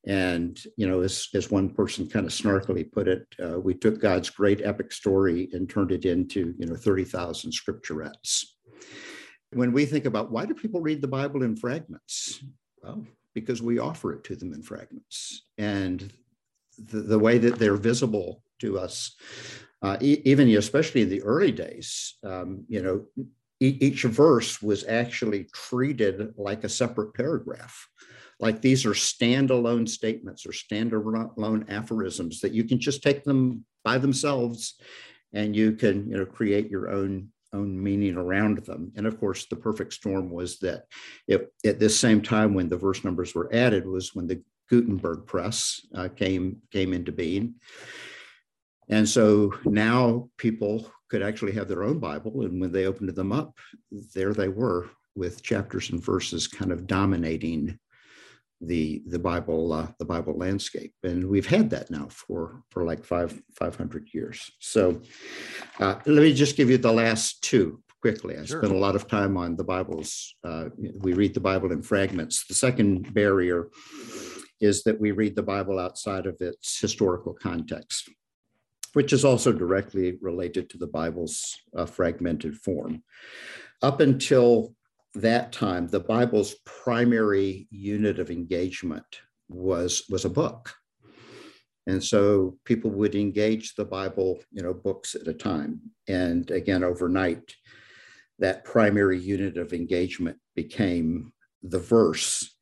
And 0.06 0.58
you 0.76 0.86
know, 0.86 1.00
as, 1.00 1.28
as 1.34 1.50
one 1.50 1.70
person 1.70 2.08
kind 2.08 2.26
of 2.26 2.32
snarkily 2.32 2.90
put 2.90 3.08
it, 3.08 3.26
uh, 3.42 3.58
we 3.58 3.74
took 3.74 4.00
God's 4.00 4.28
great 4.28 4.60
epic 4.62 4.92
story 4.92 5.48
and 5.52 5.68
turned 5.68 5.92
it 5.92 6.04
into 6.04 6.54
you 6.58 6.66
know 6.66 6.76
thirty 6.76 7.04
thousand 7.04 7.52
scripturettes. 7.52 8.56
When 9.52 9.72
we 9.72 9.86
think 9.86 10.04
about 10.04 10.32
why 10.32 10.46
do 10.46 10.54
people 10.54 10.80
read 10.80 11.00
the 11.00 11.08
Bible 11.08 11.42
in 11.42 11.56
fragments? 11.56 12.42
Well, 12.82 13.06
because 13.34 13.62
we 13.62 13.78
offer 13.78 14.12
it 14.12 14.24
to 14.24 14.36
them 14.36 14.52
in 14.52 14.62
fragments, 14.62 15.46
and 15.58 16.12
the, 16.78 17.00
the 17.00 17.18
way 17.18 17.38
that 17.38 17.58
they're 17.58 17.76
visible 17.76 18.42
to 18.60 18.78
us, 18.78 19.14
uh, 19.82 19.96
e- 20.00 20.22
even 20.24 20.48
especially 20.50 21.02
in 21.02 21.08
the 21.08 21.22
early 21.22 21.52
days, 21.52 22.16
um, 22.24 22.64
you 22.68 22.82
know, 22.82 23.04
e- 23.60 23.78
each 23.80 24.02
verse 24.04 24.62
was 24.62 24.84
actually 24.84 25.44
treated 25.52 26.34
like 26.36 26.64
a 26.64 26.68
separate 26.68 27.14
paragraph. 27.14 27.88
Like 28.40 28.60
these 28.60 28.84
are 28.84 28.90
standalone 28.90 29.88
statements 29.88 30.46
or 30.46 30.50
standalone 30.50 31.70
aphorisms 31.70 32.40
that 32.40 32.52
you 32.52 32.64
can 32.64 32.80
just 32.80 33.02
take 33.02 33.24
them 33.24 33.64
by 33.84 33.98
themselves 33.98 34.74
and 35.32 35.54
you 35.54 35.72
can 35.72 36.08
you 36.08 36.16
know 36.16 36.24
create 36.24 36.70
your 36.70 36.90
own 36.90 37.28
own 37.54 37.82
meaning 37.82 38.16
around 38.16 38.58
them. 38.58 38.92
And 38.96 39.06
of 39.06 39.18
course 39.18 39.46
the 39.46 39.56
perfect 39.56 39.92
storm 39.92 40.30
was 40.30 40.58
that 40.58 40.84
it, 41.28 41.52
at 41.64 41.78
this 41.78 41.98
same 41.98 42.20
time 42.20 42.54
when 42.54 42.68
the 42.68 42.76
verse 42.76 43.04
numbers 43.04 43.34
were 43.34 43.52
added 43.52 43.86
was 43.86 44.14
when 44.14 44.26
the 44.26 44.42
gutenberg 44.70 45.26
press 45.26 45.80
uh, 45.94 46.08
came 46.08 46.58
came 46.70 46.92
into 46.92 47.12
being. 47.12 47.54
And 48.88 49.08
so 49.08 49.54
now 49.64 50.28
people 50.36 50.90
could 51.08 51.22
actually 51.22 51.52
have 51.52 51.68
their 51.68 51.84
own 51.84 51.98
bible 51.98 52.42
and 52.42 52.60
when 52.60 52.72
they 52.72 52.86
opened 52.86 53.14
them 53.14 53.32
up 53.32 53.56
there 54.14 54.34
they 54.34 54.48
were 54.48 54.88
with 55.14 55.42
chapters 55.42 55.90
and 55.90 56.02
verses 56.02 56.48
kind 56.48 56.72
of 56.72 56.86
dominating 56.86 57.78
the 58.66 59.02
the 59.06 59.18
Bible 59.18 59.72
uh, 59.72 59.88
the 59.98 60.04
Bible 60.04 60.36
landscape, 60.36 60.94
and 61.02 61.28
we've 61.28 61.46
had 61.46 61.70
that 61.70 61.90
now 61.90 62.08
for 62.10 62.62
for 62.70 62.84
like 62.84 63.04
five 63.04 63.40
five 63.58 63.76
hundred 63.76 64.08
years. 64.12 64.50
So 64.60 65.00
uh, 65.80 65.96
let 66.06 66.22
me 66.22 66.34
just 66.34 66.56
give 66.56 66.70
you 66.70 66.78
the 66.78 66.92
last 66.92 67.42
two 67.42 67.82
quickly. 68.00 68.36
I 68.36 68.44
sure. 68.44 68.60
spent 68.60 68.74
a 68.74 68.78
lot 68.78 68.96
of 68.96 69.08
time 69.08 69.36
on 69.36 69.56
the 69.56 69.64
Bibles. 69.64 70.34
Uh, 70.44 70.66
we 70.76 71.14
read 71.14 71.34
the 71.34 71.40
Bible 71.40 71.72
in 71.72 71.82
fragments. 71.82 72.46
The 72.46 72.54
second 72.54 73.14
barrier 73.14 73.68
is 74.60 74.82
that 74.84 75.00
we 75.00 75.10
read 75.10 75.36
the 75.36 75.42
Bible 75.42 75.78
outside 75.78 76.26
of 76.26 76.36
its 76.40 76.78
historical 76.78 77.34
context, 77.34 78.10
which 78.92 79.12
is 79.12 79.24
also 79.24 79.52
directly 79.52 80.18
related 80.20 80.68
to 80.70 80.78
the 80.78 80.86
Bible's 80.86 81.56
uh, 81.76 81.86
fragmented 81.86 82.56
form. 82.56 83.02
Up 83.82 84.00
until 84.00 84.74
that 85.14 85.52
time, 85.52 85.86
the 85.86 86.00
Bible's 86.00 86.56
primary 86.64 87.68
unit 87.70 88.18
of 88.18 88.30
engagement 88.30 89.04
was, 89.48 90.04
was 90.08 90.24
a 90.24 90.30
book. 90.30 90.74
And 91.86 92.02
so 92.02 92.58
people 92.64 92.90
would 92.92 93.14
engage 93.14 93.74
the 93.74 93.84
Bible, 93.84 94.40
you 94.50 94.62
know, 94.62 94.72
books 94.72 95.14
at 95.14 95.28
a 95.28 95.34
time. 95.34 95.80
And 96.08 96.50
again, 96.50 96.82
overnight, 96.82 97.54
that 98.38 98.64
primary 98.64 99.18
unit 99.18 99.58
of 99.58 99.72
engagement 99.72 100.38
became 100.56 101.32
the 101.62 101.78
verse. 101.78 102.53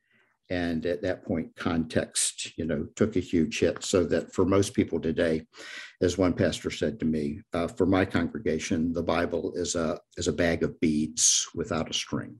And 0.51 0.85
at 0.85 1.03
that 1.03 1.25
point, 1.25 1.55
context, 1.57 2.59
you 2.59 2.67
know, 2.67 2.87
took 2.97 3.17
a 3.17 3.21
huge 3.21 3.61
hit. 3.61 3.83
So 3.83 4.05
that 4.05 4.35
for 4.35 4.45
most 4.45 4.75
people 4.75 5.01
today, 5.01 5.47
as 6.03 6.19
one 6.19 6.35
pastor 6.35 6.71
said 6.71 6.99
to 7.01 7.07
me, 7.07 7.41
uh, 7.53 7.69
for 7.69 7.87
my 7.87 8.05
congregation, 8.05 8.93
the 8.93 9.03
Bible 9.03 9.53
is 9.55 9.75
a 9.75 9.99
is 10.17 10.29
a 10.29 10.33
bag 10.33 10.63
of 10.63 10.79
beads 10.81 11.49
without 11.55 11.91
a 11.91 11.95
string. 11.95 12.37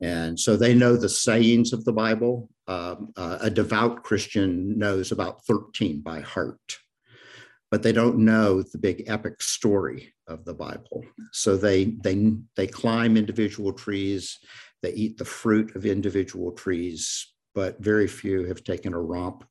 And 0.00 0.38
so 0.38 0.56
they 0.56 0.74
know 0.74 0.96
the 0.96 1.08
sayings 1.08 1.72
of 1.72 1.84
the 1.84 1.92
Bible. 1.92 2.48
Um, 2.66 3.12
uh, 3.16 3.38
a 3.40 3.50
devout 3.50 4.04
Christian 4.04 4.78
knows 4.78 5.10
about 5.10 5.44
13 5.46 6.02
by 6.02 6.20
heart, 6.20 6.78
but 7.70 7.82
they 7.82 7.92
don't 7.92 8.18
know 8.18 8.62
the 8.62 8.78
big 8.78 9.04
epic 9.06 9.42
story 9.42 10.14
of 10.28 10.44
the 10.44 10.54
Bible. 10.54 11.04
So 11.32 11.56
they 11.56 11.96
they 12.02 12.32
they 12.56 12.66
climb 12.66 13.16
individual 13.16 13.72
trees, 13.72 14.38
they 14.82 14.92
eat 14.92 15.18
the 15.18 15.24
fruit 15.24 15.74
of 15.76 15.86
individual 15.86 16.52
trees, 16.52 17.26
but 17.54 17.82
very 17.82 18.06
few 18.06 18.44
have 18.44 18.62
taken 18.64 18.94
a 18.94 19.00
romp 19.00 19.44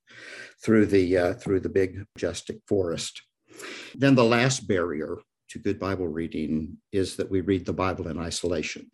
through 0.64 0.86
the 0.86 1.18
uh, 1.18 1.34
through 1.34 1.60
the 1.60 1.70
big 1.70 2.04
majestic 2.16 2.58
forest. 2.68 3.22
Then 3.96 4.16
the 4.16 4.24
last 4.24 4.68
barrier 4.68 5.18
to 5.50 5.60
good 5.60 5.80
Bible 5.80 6.08
reading 6.08 6.78
is 6.92 7.16
that 7.18 7.30
we 7.30 7.42
read 7.42 7.66
the 7.66 7.74
Bible 7.74 8.08
in 8.08 8.18
isolation. 8.18 8.92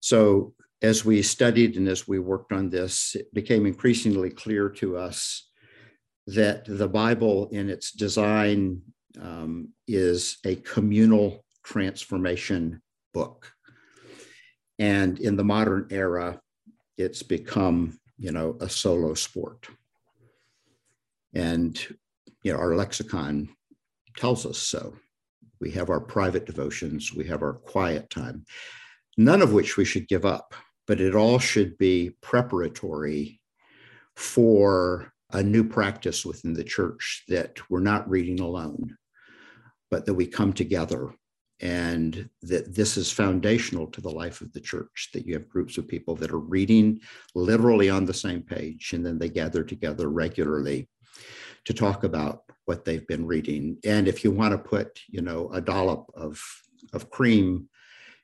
So 0.00 0.54
as 0.82 1.04
we 1.04 1.22
studied 1.22 1.76
and 1.76 1.88
as 1.88 2.06
we 2.06 2.18
worked 2.18 2.52
on 2.52 2.68
this, 2.68 3.14
it 3.14 3.32
became 3.32 3.64
increasingly 3.64 4.30
clear 4.30 4.68
to 4.68 4.96
us 4.96 5.48
that 6.26 6.64
the 6.66 6.88
Bible, 6.88 7.48
in 7.52 7.70
its 7.70 7.92
design, 7.92 8.82
um, 9.20 9.68
is 9.86 10.38
a 10.44 10.56
communal 10.56 11.44
transformation 11.64 12.82
book. 13.12 13.53
And 14.78 15.18
in 15.20 15.36
the 15.36 15.44
modern 15.44 15.86
era, 15.90 16.40
it's 16.98 17.22
become, 17.22 17.98
you 18.18 18.32
know, 18.32 18.56
a 18.60 18.68
solo 18.68 19.14
sport. 19.14 19.68
And, 21.34 21.80
you 22.42 22.52
know, 22.52 22.58
our 22.58 22.74
lexicon 22.74 23.48
tells 24.16 24.46
us 24.46 24.58
so. 24.58 24.94
We 25.60 25.70
have 25.72 25.90
our 25.90 26.00
private 26.00 26.44
devotions, 26.44 27.12
we 27.14 27.24
have 27.26 27.42
our 27.42 27.54
quiet 27.54 28.10
time 28.10 28.44
none 29.16 29.42
of 29.42 29.52
which 29.52 29.76
we 29.76 29.84
should 29.84 30.08
give 30.08 30.24
up, 30.24 30.54
but 30.86 31.00
it 31.00 31.14
all 31.14 31.38
should 31.38 31.76
be 31.78 32.10
preparatory 32.20 33.40
for 34.16 35.12
a 35.32 35.42
new 35.42 35.64
practice 35.64 36.24
within 36.24 36.52
the 36.52 36.64
church 36.64 37.24
that 37.28 37.58
we're 37.70 37.80
not 37.80 38.08
reading 38.08 38.40
alone, 38.40 38.96
but 39.90 40.06
that 40.06 40.14
we 40.14 40.26
come 40.26 40.52
together 40.52 41.12
and 41.60 42.28
that 42.42 42.74
this 42.74 42.96
is 42.96 43.10
foundational 43.10 43.86
to 43.86 44.00
the 44.00 44.10
life 44.10 44.40
of 44.40 44.52
the 44.52 44.60
church 44.60 45.10
that 45.12 45.26
you 45.26 45.34
have 45.34 45.48
groups 45.48 45.78
of 45.78 45.86
people 45.86 46.14
that 46.16 46.32
are 46.32 46.38
reading 46.38 47.00
literally 47.34 47.88
on 47.88 48.04
the 48.04 48.14
same 48.14 48.42
page 48.42 48.92
and 48.92 49.06
then 49.06 49.18
they 49.18 49.28
gather 49.28 49.62
together 49.62 50.08
regularly 50.08 50.88
to 51.64 51.72
talk 51.72 52.04
about 52.04 52.42
what 52.64 52.84
they've 52.84 53.06
been 53.06 53.26
reading 53.26 53.76
and 53.84 54.08
if 54.08 54.24
you 54.24 54.30
want 54.30 54.52
to 54.52 54.58
put 54.58 55.00
you 55.08 55.22
know 55.22 55.48
a 55.52 55.60
dollop 55.60 56.10
of 56.14 56.40
of 56.92 57.10
cream 57.10 57.68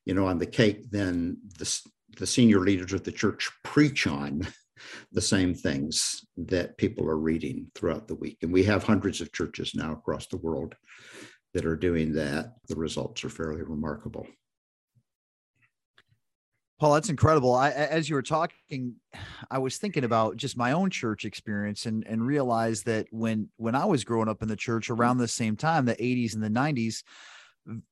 you 0.05 0.15
know, 0.15 0.27
on 0.27 0.39
the 0.39 0.47
cake, 0.47 0.91
then 0.91 1.37
the, 1.59 1.81
the 2.19 2.27
senior 2.27 2.61
leaders 2.61 2.93
of 2.93 3.05
the 3.05 3.13
church 3.13 3.51
preach 3.63 4.07
on 4.07 4.47
the 5.13 5.21
same 5.21 5.55
things 5.55 6.25
that 6.37 6.77
people 6.79 7.09
are 7.09 7.19
reading 7.19 7.71
throughout 7.75 8.09
the 8.09 8.15
week. 8.15 8.39
And 8.43 8.53
we 8.53 8.65
have 8.65 8.83
hundreds 8.83 9.21
of 9.21 9.33
churches 9.33 9.75
now 9.75 9.93
across 9.93 10.27
the 10.27 10.39
world 10.39 10.75
that 11.55 11.65
are 11.65 11.77
doing 11.77 12.13
that. 12.15 12.55
The 12.69 12.77
results 12.77 13.25
are 13.25 13.31
fairly 13.31 13.63
remarkable. 13.63 14.27
Paul, 16.79 16.95
that's 16.95 17.11
incredible. 17.11 17.55
I, 17.55 17.71
as 17.73 18.09
you 18.09 18.15
were 18.15 18.23
talking, 18.23 18.95
I 19.51 19.59
was 19.59 19.77
thinking 19.77 20.05
about 20.05 20.39
just 20.39 20.57
my 20.57 20.73
own 20.73 20.89
church 20.89 21.27
experience 21.27 21.85
and, 21.85 22.07
and 22.07 22.27
realized 22.27 22.87
that 22.87 23.07
when, 23.11 23.51
when 23.57 23.75
I 23.75 23.85
was 23.85 24.03
growing 24.03 24.31
up 24.31 24.41
in 24.41 24.49
the 24.49 24.57
church 24.57 24.89
around 24.89 25.19
the 25.19 25.29
same 25.29 25.57
time, 25.57 25.85
the 25.85 25.95
80s 25.97 26.33
and 26.33 26.43
the 26.43 26.49
90s, 26.49 27.03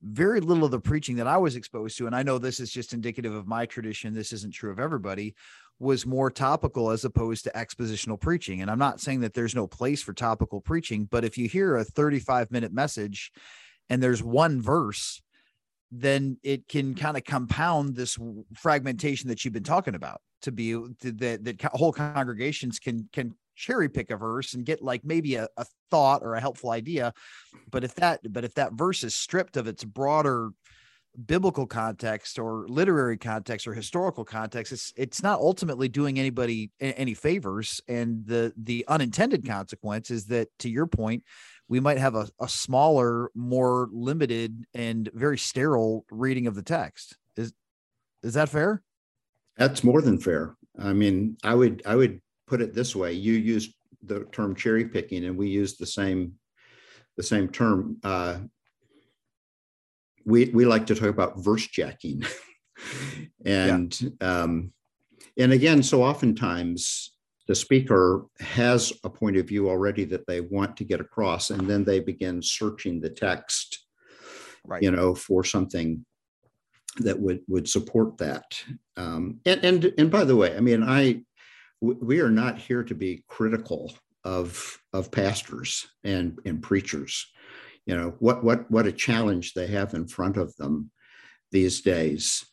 very 0.03 0.41
little 0.41 0.65
of 0.65 0.71
the 0.71 0.81
preaching 0.81 1.17
that 1.17 1.27
I 1.27 1.37
was 1.37 1.55
exposed 1.55 1.99
to, 1.99 2.07
and 2.07 2.17
I 2.17 2.23
know 2.23 2.38
this 2.38 2.61
is 2.61 2.71
just 2.71 2.95
indicative 2.95 3.35
of 3.35 3.47
my 3.47 3.67
tradition, 3.67 4.15
this 4.15 4.33
isn't 4.33 4.55
true 4.55 4.71
of 4.71 4.81
everybody, 4.81 5.35
was 5.81 6.07
more 6.07 6.31
topical 6.31 6.91
as 6.91 7.05
opposed 7.05 7.45
to 7.45 7.51
expositional 7.51 8.21
preaching. 8.21 8.63
And 8.63 8.71
I'm 8.71 8.79
not 8.79 9.01
saying 9.01 9.21
that 9.21 9.35
there's 9.35 9.55
no 9.55 9.67
place 9.67 10.03
for 10.03 10.13
topical 10.13 10.61
preaching, 10.61 11.05
but 11.11 11.25
if 11.25 11.39
you 11.39 11.49
hear 11.49 11.77
a 11.77 11.85
35 11.85 12.51
minute 12.51 12.73
message 12.73 13.31
and 13.89 14.03
there's 14.03 14.23
one 14.23 14.61
verse, 14.61 15.23
then 15.91 16.39
it 16.43 16.69
can 16.69 16.95
kind 16.95 17.17
of 17.17 17.25
compound 17.25 17.95
this 17.95 18.19
fragmentation 18.55 19.29
that 19.29 19.45
you've 19.45 19.55
been 19.55 19.63
talking 19.63 19.95
about 19.95 20.21
to 20.43 20.53
be 20.53 20.73
that 20.73 21.45
that 21.45 21.63
whole 21.73 21.93
congregations 21.93 22.79
can 22.79 23.09
can 23.13 23.35
cherry 23.57 23.89
pick 23.89 24.11
a 24.11 24.17
verse 24.17 24.55
and 24.55 24.65
get 24.65 24.83
like 24.83 25.05
maybe 25.05 25.35
a, 25.35 25.49
a 25.57 25.67
thought 25.91 26.23
or 26.23 26.35
a 26.35 26.41
helpful 26.41 26.71
idea 26.71 27.13
but 27.71 27.83
if 27.83 27.93
that 27.97 28.21
but 28.33 28.45
if 28.45 28.55
that 28.55 28.73
verse 28.73 29.03
is 29.03 29.17
stripped 29.17 29.57
of 29.57 29.67
its 29.67 29.83
broader 29.83 30.51
biblical 31.27 31.67
context 31.67 32.39
or 32.39 32.67
literary 32.69 33.17
context 33.17 33.67
or 33.67 33.75
historical 33.75 34.25
context, 34.25 34.73
it's 34.73 34.93
it's 34.97 35.23
not 35.23 35.41
ultimately 35.41 35.89
doing 35.89 36.19
anybody 36.19 36.71
any 36.81 37.15
favors. 37.15 37.81
And 37.89 38.27
the 38.27 38.53
the 38.57 38.85
unintended 38.89 39.47
consequence 39.47 40.11
is 40.11 40.27
that, 40.27 40.49
to 40.61 40.71
your 40.71 40.87
point, 40.87 41.25
we 41.69 41.81
might 41.81 41.99
have 41.99 42.15
a, 42.15 42.29
a 42.41 42.49
smaller, 42.49 43.31
more 43.35 43.89
limited, 43.93 44.65
and 44.75 45.11
very 45.13 45.39
sterile 45.39 46.05
reading 46.11 46.47
of 46.47 46.55
the 46.55 46.63
text. 46.63 47.17
Is 47.37 47.53
is 48.23 48.35
that 48.35 48.49
fair? 48.49 48.83
That's 49.57 49.83
more 49.83 50.03
than 50.03 50.19
fair. 50.19 50.57
I 50.79 50.93
mean, 50.93 51.37
I 51.43 51.55
would 51.55 51.83
I 51.85 51.97
would 51.97 52.21
put 52.47 52.61
it 52.61 52.75
this 52.75 52.95
way: 52.95 53.13
you 53.13 53.35
used 53.35 53.75
the 54.03 54.25
term 54.33 54.55
cherry 54.55 54.85
picking, 54.87 55.25
and 55.25 55.37
we 55.37 55.49
use 55.49 55.77
the 55.77 55.87
same 55.87 56.35
the 57.17 57.23
same 57.23 57.49
term. 57.49 57.99
Uh, 58.05 58.39
we 60.29 60.51
we 60.51 60.67
like 60.67 60.87
to 60.87 60.95
talk 60.95 61.09
about 61.09 61.39
verse 61.39 61.67
jacking, 61.67 62.23
and 63.45 63.99
yeah. 64.01 64.43
um, 64.43 64.73
and 65.39 65.53
again, 65.53 65.83
so 65.83 66.03
oftentimes 66.03 67.13
the 67.47 67.55
speaker 67.55 68.27
has 68.41 68.93
a 69.05 69.11
point 69.11 69.39
of 69.39 69.49
view 69.49 69.71
already 69.71 70.05
that 70.05 70.27
they 70.27 70.43
want 70.43 70.77
to 70.77 70.85
get 70.85 71.01
across, 71.01 71.51
and 71.51 71.67
then 71.67 71.83
they 71.83 71.99
begin 71.99 72.43
searching 72.43 73.01
the 73.01 73.09
text, 73.09 73.87
right. 74.67 74.83
you 74.83 74.91
know, 74.91 75.15
for 75.15 75.43
something 75.43 76.05
that 76.99 77.19
would 77.19 77.41
would 77.49 77.69
support 77.69 78.19
that. 78.19 78.63
Um, 78.99 79.41
and 79.47 79.65
and 79.65 79.95
and 79.97 80.11
by 80.11 80.25
the 80.25 80.37
way, 80.37 80.55
I 80.55 80.61
mean, 80.61 80.83
I 80.83 81.23
we 81.81 82.21
are 82.21 82.31
not 82.31 82.59
here 82.59 82.85
to 82.85 82.95
be 82.95 83.25
critical 83.29 83.95
of 84.25 84.79
of 84.93 85.11
pastors 85.11 85.87
and 86.05 86.39
and 86.45 86.63
preachers 86.63 87.33
you 87.88 87.97
know 87.97 88.14
what 88.21 88.45
what 88.45 88.71
what 88.71 88.87
a 88.87 88.92
challenge 88.92 89.54
they 89.54 89.66
have 89.66 89.95
in 89.95 90.07
front 90.07 90.37
of 90.37 90.54
them 90.57 90.90
these 91.50 91.80
days 91.80 92.45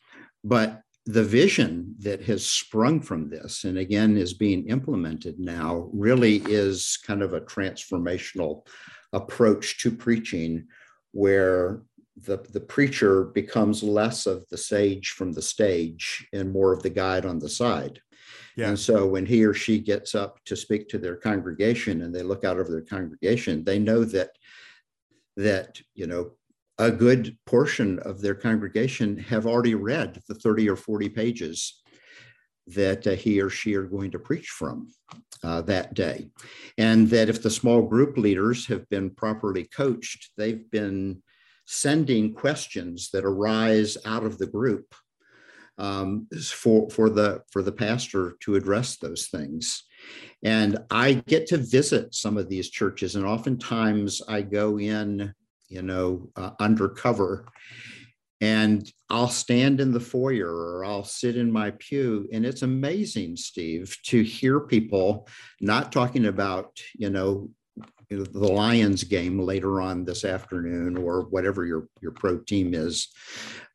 but 0.42 0.80
the 1.04 1.22
vision 1.22 1.94
that 2.00 2.22
has 2.22 2.44
sprung 2.44 3.00
from 3.00 3.28
this 3.28 3.62
and 3.64 3.78
again 3.78 4.16
is 4.16 4.34
being 4.34 4.66
implemented 4.68 5.38
now 5.38 5.88
really 5.92 6.36
is 6.46 6.98
kind 7.06 7.22
of 7.22 7.34
a 7.34 7.40
transformational 7.42 8.66
approach 9.12 9.80
to 9.80 9.90
preaching 9.90 10.66
where 11.12 11.82
the, 12.16 12.38
the 12.52 12.60
preacher 12.60 13.24
becomes 13.24 13.82
less 13.82 14.24
of 14.26 14.48
the 14.48 14.56
sage 14.56 15.10
from 15.10 15.32
the 15.32 15.42
stage 15.42 16.26
and 16.32 16.50
more 16.50 16.72
of 16.72 16.82
the 16.82 16.90
guide 16.90 17.26
on 17.26 17.38
the 17.38 17.48
side 17.48 18.00
yeah. 18.56 18.68
And 18.68 18.78
so 18.78 19.06
when 19.06 19.26
he 19.26 19.44
or 19.44 19.52
she 19.52 19.78
gets 19.78 20.14
up 20.14 20.42
to 20.46 20.56
speak 20.56 20.88
to 20.88 20.98
their 20.98 21.16
congregation 21.16 22.00
and 22.02 22.14
they 22.14 22.22
look 22.22 22.42
out 22.42 22.58
over 22.58 22.70
their 22.70 22.80
congregation, 22.80 23.64
they 23.64 23.78
know 23.78 24.02
that 24.04 24.30
that, 25.36 25.80
you 25.94 26.06
know, 26.06 26.32
a 26.78 26.90
good 26.90 27.36
portion 27.46 27.98
of 28.00 28.20
their 28.20 28.34
congregation 28.34 29.16
have 29.18 29.46
already 29.46 29.74
read 29.74 30.20
the 30.28 30.34
30 30.34 30.68
or 30.68 30.76
40 30.76 31.08
pages 31.08 31.82
that 32.68 33.06
uh, 33.06 33.12
he 33.12 33.40
or 33.40 33.48
she 33.48 33.74
are 33.74 33.84
going 33.84 34.10
to 34.10 34.18
preach 34.18 34.48
from 34.48 34.88
uh, 35.42 35.62
that 35.62 35.94
day. 35.94 36.28
And 36.76 37.08
that 37.10 37.28
if 37.28 37.42
the 37.42 37.50
small 37.50 37.82
group 37.82 38.16
leaders 38.18 38.66
have 38.66 38.88
been 38.88 39.10
properly 39.10 39.64
coached, 39.64 40.30
they've 40.36 40.68
been 40.70 41.22
sending 41.66 42.32
questions 42.34 43.10
that 43.12 43.24
arise 43.24 43.96
out 44.04 44.24
of 44.24 44.38
the 44.38 44.46
group 44.46 44.94
um, 45.78 46.26
for 46.42 46.88
for 46.90 47.10
the 47.10 47.42
for 47.50 47.62
the 47.62 47.72
pastor 47.72 48.36
to 48.40 48.54
address 48.54 48.96
those 48.96 49.26
things. 49.26 49.84
And 50.42 50.78
I 50.90 51.14
get 51.26 51.46
to 51.48 51.56
visit 51.56 52.14
some 52.14 52.36
of 52.36 52.48
these 52.48 52.70
churches, 52.70 53.16
and 53.16 53.24
oftentimes 53.24 54.22
I 54.28 54.42
go 54.42 54.78
in, 54.78 55.34
you 55.68 55.82
know, 55.82 56.28
uh, 56.36 56.50
undercover, 56.60 57.46
and 58.40 58.88
I'll 59.08 59.28
stand 59.28 59.80
in 59.80 59.92
the 59.92 60.00
foyer 60.00 60.50
or 60.50 60.84
I'll 60.84 61.04
sit 61.04 61.36
in 61.36 61.50
my 61.50 61.72
pew, 61.78 62.28
and 62.32 62.44
it's 62.44 62.62
amazing, 62.62 63.36
Steve, 63.36 63.96
to 64.04 64.22
hear 64.22 64.60
people 64.60 65.26
not 65.60 65.90
talking 65.90 66.26
about, 66.26 66.78
you 66.94 67.10
know, 67.10 67.48
the 68.08 68.52
Lions 68.52 69.02
game 69.04 69.40
later 69.40 69.80
on 69.80 70.04
this 70.04 70.24
afternoon 70.24 70.96
or 70.96 71.22
whatever 71.22 71.64
your 71.64 71.88
your 72.00 72.12
pro 72.12 72.38
team 72.38 72.72
is 72.72 73.08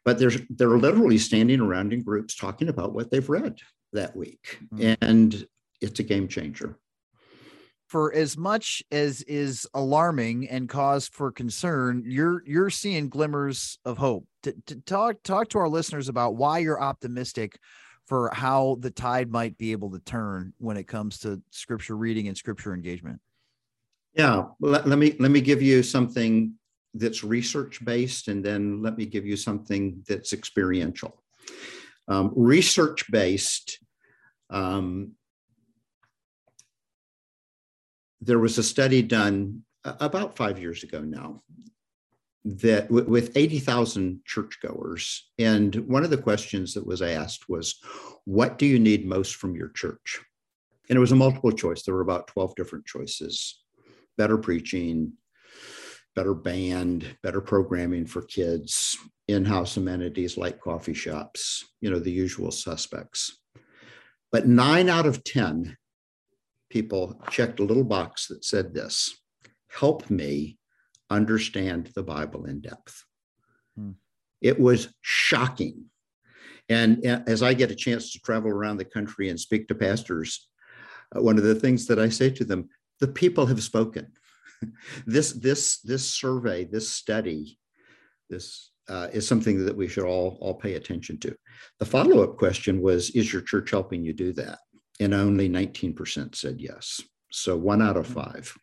but 0.04 0.20
they're 0.20 0.32
they're 0.52 0.78
literally 0.78 1.18
standing 1.18 1.60
around 1.60 1.94
in 1.94 2.02
groups 2.02 2.36
talking 2.36 2.70
about 2.70 2.94
what 2.94 3.12
they've 3.12 3.30
read 3.30 3.58
that 3.94 4.16
week 4.16 4.60
mm-hmm. 4.74 4.94
and 5.02 5.46
it's 5.82 6.00
a 6.00 6.04
game 6.04 6.28
changer. 6.28 6.78
For 7.88 8.14
as 8.14 8.38
much 8.38 8.82
as 8.90 9.22
is 9.24 9.68
alarming 9.74 10.48
and 10.48 10.70
cause 10.70 11.10
for 11.10 11.32
concern 11.32 12.04
you're 12.06 12.42
you're 12.46 12.70
seeing 12.70 13.10
glimmers 13.10 13.80
of 13.84 13.98
hope. 13.98 14.26
To, 14.44 14.56
to 14.68 14.76
talk 14.82 15.24
talk 15.24 15.50
to 15.50 15.58
our 15.58 15.68
listeners 15.68 16.08
about 16.08 16.36
why 16.36 16.60
you're 16.60 16.82
optimistic 16.82 17.60
for 18.08 18.32
how 18.34 18.78
the 18.80 18.92
tide 18.92 19.30
might 19.30 19.58
be 19.58 19.74
able 19.74 19.92
to 19.92 20.00
turn 20.00 20.54
when 20.58 20.78
it 20.78 20.88
comes 20.88 21.20
to 21.20 21.42
scripture 21.52 21.98
reading 21.98 22.28
and 22.30 22.38
scripture 22.38 22.74
engagement. 22.74 23.20
Yeah 24.14 24.46
let, 24.62 24.88
let 24.88 24.98
me 24.98 25.16
let 25.20 25.32
me 25.32 25.42
give 25.42 25.62
you 25.62 25.84
something 25.84 26.54
that's 26.94 27.24
research 27.24 27.84
based, 27.84 28.28
and 28.28 28.44
then 28.44 28.82
let 28.82 28.98
me 28.98 29.06
give 29.06 29.26
you 29.26 29.38
something 29.38 30.04
that's 30.08 30.34
experiential. 30.34 31.24
Um, 32.08 32.34
research 32.36 33.10
based, 33.12 33.80
um, 34.50 35.14
there 38.22 38.40
was 38.40 38.58
a 38.58 38.64
study 38.64 39.02
done 39.02 39.64
uh, 39.84 39.96
about 40.00 40.36
five 40.36 40.60
years 40.60 40.84
ago 40.84 41.02
now 41.02 41.42
that 42.44 42.90
with 42.90 43.36
80,000 43.36 44.22
churchgoers. 44.26 45.30
And 45.38 45.76
one 45.88 46.04
of 46.04 46.10
the 46.10 46.18
questions 46.18 46.74
that 46.74 46.86
was 46.86 47.02
asked 47.02 47.50
was, 47.50 47.80
What 48.26 48.58
do 48.58 48.66
you 48.66 48.80
need 48.80 49.06
most 49.06 49.36
from 49.36 49.56
your 49.56 49.70
church? 49.70 50.22
And 50.90 50.98
it 50.98 51.00
was 51.00 51.12
a 51.12 51.16
multiple 51.16 51.52
choice. 51.52 51.84
There 51.84 51.94
were 51.94 52.02
about 52.02 52.28
12 52.28 52.56
different 52.56 52.86
choices 52.86 53.58
better 54.18 54.38
preaching, 54.38 55.14
better 56.16 56.36
band, 56.36 57.18
better 57.24 57.42
programming 57.42 58.06
for 58.06 58.22
kids, 58.22 58.98
in-house 59.28 59.78
amenities 59.78 60.38
like 60.38 60.60
coffee 60.60 60.94
shops, 60.94 61.66
you 61.80 61.90
know, 61.90 61.98
the 61.98 62.12
usual 62.12 62.52
suspects. 62.52 63.40
But 64.32 64.48
nine 64.48 64.90
out 64.90 65.06
of 65.06 65.24
10 65.24 65.76
people 66.72 67.22
checked 67.30 67.60
a 67.60 67.64
little 67.64 67.84
box 67.84 68.28
that 68.28 68.44
said 68.44 68.74
this, 68.74 69.16
help 69.70 70.10
me 70.10 70.58
understand 71.10 71.92
the 71.94 72.04
Bible 72.04 72.46
in 72.46 72.62
depth. 72.62 73.04
Hmm. 73.78 73.92
It 74.42 74.60
was 74.60 74.94
shocking. 75.02 75.86
And 76.70 77.06
as 77.06 77.44
I 77.44 77.54
get 77.54 77.72
a 77.72 77.76
chance 77.76 78.14
to 78.14 78.20
travel 78.20 78.50
around 78.50 78.78
the 78.78 78.86
country 78.86 79.30
and 79.30 79.40
speak 79.40 79.68
to 79.68 79.76
pastors, 79.76 80.48
uh, 81.16 81.22
one 81.22 81.38
of 81.38 81.44
the 81.44 81.56
things 81.56 81.86
that 81.88 82.00
I 82.00 82.10
say 82.10 82.30
to 82.32 82.46
them, 82.46 82.70
the 83.00 83.10
people 83.10 83.46
have 83.46 83.62
spoken 83.62 84.08
this 85.06 85.34
this 85.34 85.82
this 85.82 86.14
survey, 86.14 86.64
this 86.64 86.90
study, 86.90 87.60
this 88.30 88.72
uh, 88.88 89.08
is 89.12 89.28
something 89.28 89.66
that 89.66 89.76
we 89.76 89.88
should 89.88 90.06
all 90.06 90.38
all 90.40 90.56
pay 90.56 90.76
attention 90.76 91.20
to. 91.20 91.36
The 91.80 91.86
follow 91.86 92.24
up 92.24 92.38
question 92.38 92.82
was, 92.82 93.10
is 93.12 93.34
your 93.34 93.42
church 93.42 93.72
helping 93.72 94.04
you 94.04 94.14
do 94.14 94.32
that? 94.34 94.60
And 95.02 95.14
only 95.14 95.50
19% 95.50 96.36
said 96.36 96.62
yes. 96.62 97.02
So 97.32 97.58
one 97.58 97.82
out 97.82 97.98
of 97.98 98.08
hmm. 98.08 98.14
five 98.14 98.54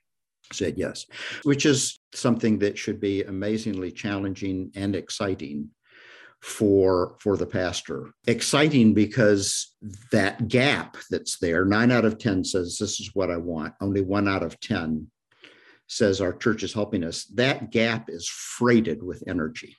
said 0.53 0.79
yes, 0.79 1.05
which 1.43 1.67
is 1.67 2.01
something 2.15 2.59
that 2.61 2.79
should 2.79 3.01
be 3.01 3.23
amazingly 3.25 3.91
challenging 3.93 4.71
and 4.75 4.97
exciting 4.97 5.71
for 6.41 7.17
for 7.19 7.37
the 7.37 7.45
pastor 7.45 8.13
exciting 8.29 8.95
because 8.95 9.75
that 10.13 10.47
gap 10.47 10.97
that's 11.11 11.37
there 11.41 11.65
9 11.65 11.91
out 11.91 12.05
of 12.05 12.17
10 12.17 12.45
says 12.45 12.79
this 12.79 13.01
is 13.01 13.11
what 13.13 13.29
i 13.29 13.37
want 13.37 13.75
only 13.81 14.03
1 14.03 14.29
out 14.29 14.45
of 14.45 14.61
10 14.61 15.11
says 15.89 16.21
our 16.21 16.33
church 16.33 16.63
is 16.63 16.73
helping 16.73 17.03
us, 17.03 17.25
that 17.35 17.71
gap 17.71 18.09
is 18.09 18.29
freighted 18.29 19.03
with 19.03 19.25
energy. 19.27 19.77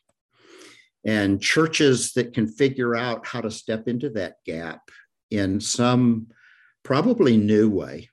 And 1.06 1.42
churches 1.42 2.14
that 2.14 2.34
can 2.34 2.48
figure 2.48 2.96
out 2.96 3.26
how 3.26 3.42
to 3.42 3.52
step 3.52 3.88
into 3.88 4.10
that 4.12 4.36
gap 4.46 4.82
in 5.32 5.62
some 5.62 6.28
probably 6.84 7.38
new 7.38 7.70
way 7.70 8.10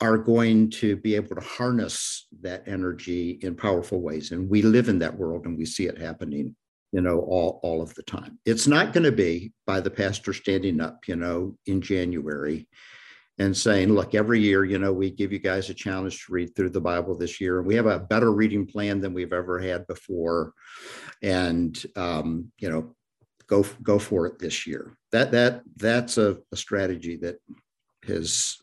are 0.00 0.18
going 0.18 0.70
to 0.70 0.96
be 0.96 1.14
able 1.14 1.34
to 1.34 1.40
harness 1.40 2.26
that 2.42 2.62
energy 2.66 3.38
in 3.42 3.54
powerful 3.54 4.00
ways. 4.00 4.30
And 4.30 4.48
we 4.48 4.62
live 4.62 4.88
in 4.88 4.98
that 4.98 5.16
world 5.16 5.46
and 5.46 5.56
we 5.56 5.64
see 5.64 5.86
it 5.86 5.98
happening, 5.98 6.54
you 6.92 7.00
know, 7.00 7.20
all, 7.20 7.60
all 7.62 7.80
of 7.80 7.94
the 7.94 8.02
time. 8.02 8.38
It's 8.44 8.66
not 8.66 8.92
going 8.92 9.04
to 9.04 9.12
be 9.12 9.52
by 9.66 9.80
the 9.80 9.90
pastor 9.90 10.34
standing 10.34 10.80
up, 10.80 11.08
you 11.08 11.16
know, 11.16 11.56
in 11.64 11.80
January 11.80 12.68
and 13.38 13.56
saying, 13.56 13.92
look, 13.92 14.14
every 14.14 14.40
year, 14.40 14.64
you 14.64 14.78
know, 14.78 14.92
we 14.92 15.10
give 15.10 15.32
you 15.32 15.38
guys 15.38 15.68
a 15.70 15.74
challenge 15.74 16.26
to 16.26 16.32
read 16.32 16.54
through 16.54 16.70
the 16.70 16.80
Bible 16.80 17.16
this 17.16 17.40
year. 17.40 17.58
And 17.58 17.66
we 17.66 17.74
have 17.74 17.86
a 17.86 17.98
better 17.98 18.32
reading 18.32 18.66
plan 18.66 19.00
than 19.00 19.14
we've 19.14 19.32
ever 19.32 19.58
had 19.58 19.86
before. 19.86 20.52
And, 21.22 21.82
um, 21.96 22.50
you 22.58 22.70
know, 22.70 22.94
go, 23.46 23.64
go 23.82 23.98
for 23.98 24.26
it 24.26 24.38
this 24.38 24.66
year. 24.66 24.96
That, 25.12 25.32
that, 25.32 25.62
that's 25.76 26.18
a, 26.18 26.38
a 26.52 26.56
strategy 26.56 27.16
that 27.16 27.36
has 28.06 28.56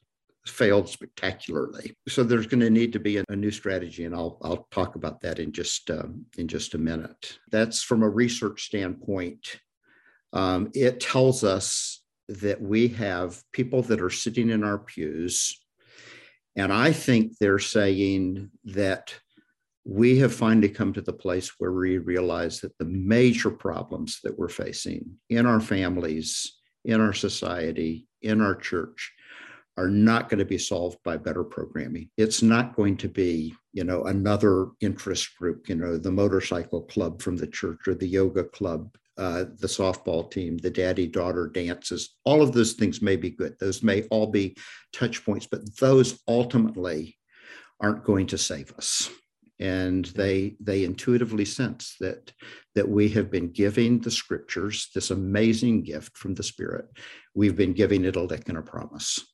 failed 0.45 0.89
spectacularly. 0.89 1.95
So 2.09 2.23
there's 2.23 2.47
going 2.47 2.59
to 2.59 2.69
need 2.69 2.93
to 2.93 2.99
be 2.99 3.17
a, 3.17 3.23
a 3.29 3.35
new 3.35 3.51
strategy, 3.51 4.05
and 4.05 4.15
I'll 4.15 4.37
I'll 4.41 4.67
talk 4.71 4.95
about 4.95 5.21
that 5.21 5.39
in 5.39 5.51
just 5.51 5.89
um, 5.89 6.25
in 6.37 6.47
just 6.47 6.73
a 6.73 6.77
minute. 6.77 7.39
That's 7.51 7.81
from 7.81 8.03
a 8.03 8.09
research 8.09 8.65
standpoint. 8.65 9.59
Um, 10.33 10.71
it 10.73 10.99
tells 10.99 11.43
us 11.43 12.01
that 12.27 12.61
we 12.61 12.87
have 12.89 13.41
people 13.51 13.83
that 13.83 14.01
are 14.01 14.09
sitting 14.09 14.49
in 14.49 14.63
our 14.63 14.79
pews, 14.79 15.57
and 16.55 16.73
I 16.73 16.91
think 16.91 17.37
they're 17.37 17.59
saying 17.59 18.49
that 18.65 19.13
we 19.85 20.17
have 20.19 20.33
finally 20.33 20.69
come 20.69 20.93
to 20.93 21.01
the 21.01 21.13
place 21.13 21.53
where 21.57 21.73
we 21.73 21.97
realize 21.97 22.61
that 22.61 22.77
the 22.77 22.85
major 22.85 23.51
problems 23.51 24.19
that 24.23 24.37
we're 24.37 24.47
facing 24.47 25.17
in 25.29 25.45
our 25.45 25.59
families, 25.59 26.57
in 26.85 27.01
our 27.01 27.11
society, 27.11 28.07
in 28.21 28.39
our 28.39 28.55
church 28.55 29.11
are 29.77 29.89
not 29.89 30.29
going 30.29 30.39
to 30.39 30.45
be 30.45 30.57
solved 30.57 30.97
by 31.03 31.17
better 31.17 31.43
programming. 31.43 32.09
It's 32.17 32.41
not 32.41 32.75
going 32.75 32.97
to 32.97 33.09
be, 33.09 33.55
you 33.73 33.83
know, 33.83 34.03
another 34.03 34.67
interest 34.81 35.35
group, 35.37 35.67
you 35.67 35.75
know, 35.75 35.97
the 35.97 36.11
motorcycle 36.11 36.83
club 36.83 37.21
from 37.21 37.37
the 37.37 37.47
church 37.47 37.87
or 37.87 37.95
the 37.95 38.07
yoga 38.07 38.43
club, 38.43 38.95
uh, 39.17 39.45
the 39.59 39.67
softball 39.67 40.29
team, 40.29 40.57
the 40.57 40.69
daddy 40.69 41.07
daughter 41.07 41.47
dances. 41.47 42.17
All 42.23 42.41
of 42.41 42.53
those 42.53 42.73
things 42.73 43.01
may 43.01 43.15
be 43.15 43.31
good. 43.31 43.55
Those 43.59 43.81
may 43.81 44.03
all 44.03 44.27
be 44.27 44.55
touch 44.91 45.25
points, 45.25 45.47
but 45.47 45.75
those 45.77 46.21
ultimately 46.27 47.17
aren't 47.79 48.03
going 48.03 48.27
to 48.27 48.37
save 48.37 48.71
us 48.73 49.09
and 49.59 50.05
they 50.05 50.55
they 50.59 50.83
intuitively 50.83 51.45
sense 51.45 51.95
that 51.99 52.31
that 52.75 52.87
we 52.87 53.07
have 53.07 53.29
been 53.29 53.51
giving 53.51 53.99
the 53.99 54.11
scriptures 54.11 54.89
this 54.93 55.11
amazing 55.11 55.83
gift 55.83 56.17
from 56.17 56.33
the 56.33 56.43
spirit 56.43 56.85
we've 57.35 57.55
been 57.55 57.73
giving 57.73 58.03
it 58.03 58.15
a 58.15 58.21
lick 58.21 58.49
and 58.49 58.57
a 58.57 58.61
promise 58.61 59.32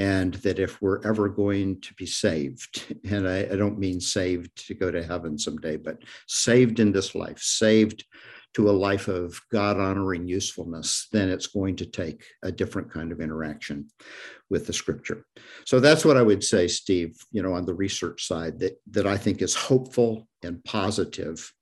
and 0.00 0.34
that 0.34 0.58
if 0.58 0.80
we're 0.80 1.06
ever 1.06 1.28
going 1.28 1.78
to 1.82 1.92
be 1.94 2.06
saved 2.06 2.96
and 3.08 3.28
I, 3.28 3.40
I 3.40 3.56
don't 3.56 3.78
mean 3.78 4.00
saved 4.00 4.66
to 4.66 4.74
go 4.74 4.90
to 4.90 5.04
heaven 5.04 5.38
someday 5.38 5.76
but 5.76 5.98
saved 6.26 6.80
in 6.80 6.90
this 6.90 7.14
life 7.14 7.38
saved 7.38 8.04
to 8.54 8.68
a 8.68 8.72
life 8.72 9.06
of 9.08 9.40
God 9.52 9.78
honoring 9.78 10.26
usefulness, 10.26 11.06
then 11.12 11.28
it's 11.28 11.46
going 11.46 11.76
to 11.76 11.86
take 11.86 12.24
a 12.42 12.50
different 12.50 12.90
kind 12.90 13.12
of 13.12 13.20
interaction 13.20 13.88
with 14.48 14.66
the 14.66 14.72
scripture. 14.72 15.24
So 15.64 15.78
that's 15.78 16.04
what 16.04 16.16
I 16.16 16.22
would 16.22 16.42
say, 16.42 16.66
Steve, 16.66 17.16
you 17.30 17.42
know, 17.42 17.52
on 17.52 17.64
the 17.64 17.74
research 17.74 18.26
side 18.26 18.58
that, 18.60 18.80
that 18.90 19.06
I 19.06 19.16
think 19.16 19.40
is 19.40 19.54
hopeful 19.54 20.26
and 20.42 20.64
positive. 20.64 21.52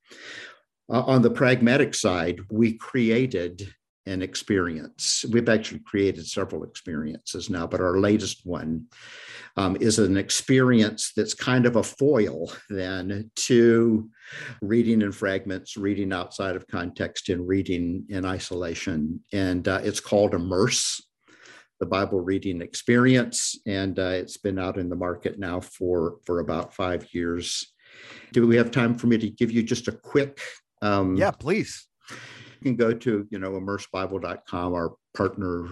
Uh, 0.91 1.03
on 1.03 1.21
the 1.21 1.29
pragmatic 1.29 1.93
side, 1.93 2.39
we 2.49 2.73
created 2.73 3.71
an 4.09 4.21
experience. 4.21 5.23
We've 5.31 5.47
actually 5.47 5.79
created 5.79 6.25
several 6.25 6.63
experiences 6.63 7.49
now, 7.49 7.67
but 7.67 7.79
our 7.79 7.99
latest 7.99 8.41
one 8.43 8.85
um, 9.55 9.77
is 9.79 9.99
an 9.99 10.17
experience 10.17 11.11
that's 11.15 11.33
kind 11.33 11.65
of 11.65 11.75
a 11.75 11.83
foil 11.83 12.51
then 12.69 13.29
to 13.35 14.09
reading 14.61 15.01
in 15.03 15.11
fragments, 15.11 15.77
reading 15.77 16.11
outside 16.11 16.55
of 16.55 16.67
context, 16.67 17.29
and 17.29 17.47
reading 17.47 18.05
in 18.09 18.25
isolation. 18.25 19.19
And 19.31 19.67
uh, 19.67 19.81
it's 19.83 19.99
called 19.99 20.33
Immerse. 20.33 21.01
The 21.79 21.85
Bible 21.85 22.19
reading 22.19 22.61
experience, 22.61 23.57
and 23.65 23.97
uh, 23.97 24.07
it's 24.07 24.35
been 24.35 24.59
out 24.59 24.77
in 24.77 24.89
the 24.89 24.97
market 24.97 25.39
now 25.39 25.61
for 25.61 26.17
for 26.25 26.41
about 26.41 26.73
five 26.73 27.07
years. 27.13 27.71
Do 28.33 28.45
we 28.45 28.57
have 28.57 28.69
time 28.69 28.97
for 28.97 29.07
me 29.07 29.17
to 29.17 29.29
give 29.29 29.49
you 29.49 29.63
just 29.63 29.87
a 29.87 29.93
quick? 29.93 30.41
Um, 30.81 31.15
yeah, 31.15 31.31
please 31.31 31.87
can 32.61 32.75
go 32.75 32.93
to, 32.93 33.27
you 33.29 33.39
know, 33.39 33.51
immersebible.com. 33.51 34.73
Our 34.73 34.95
partner, 35.15 35.67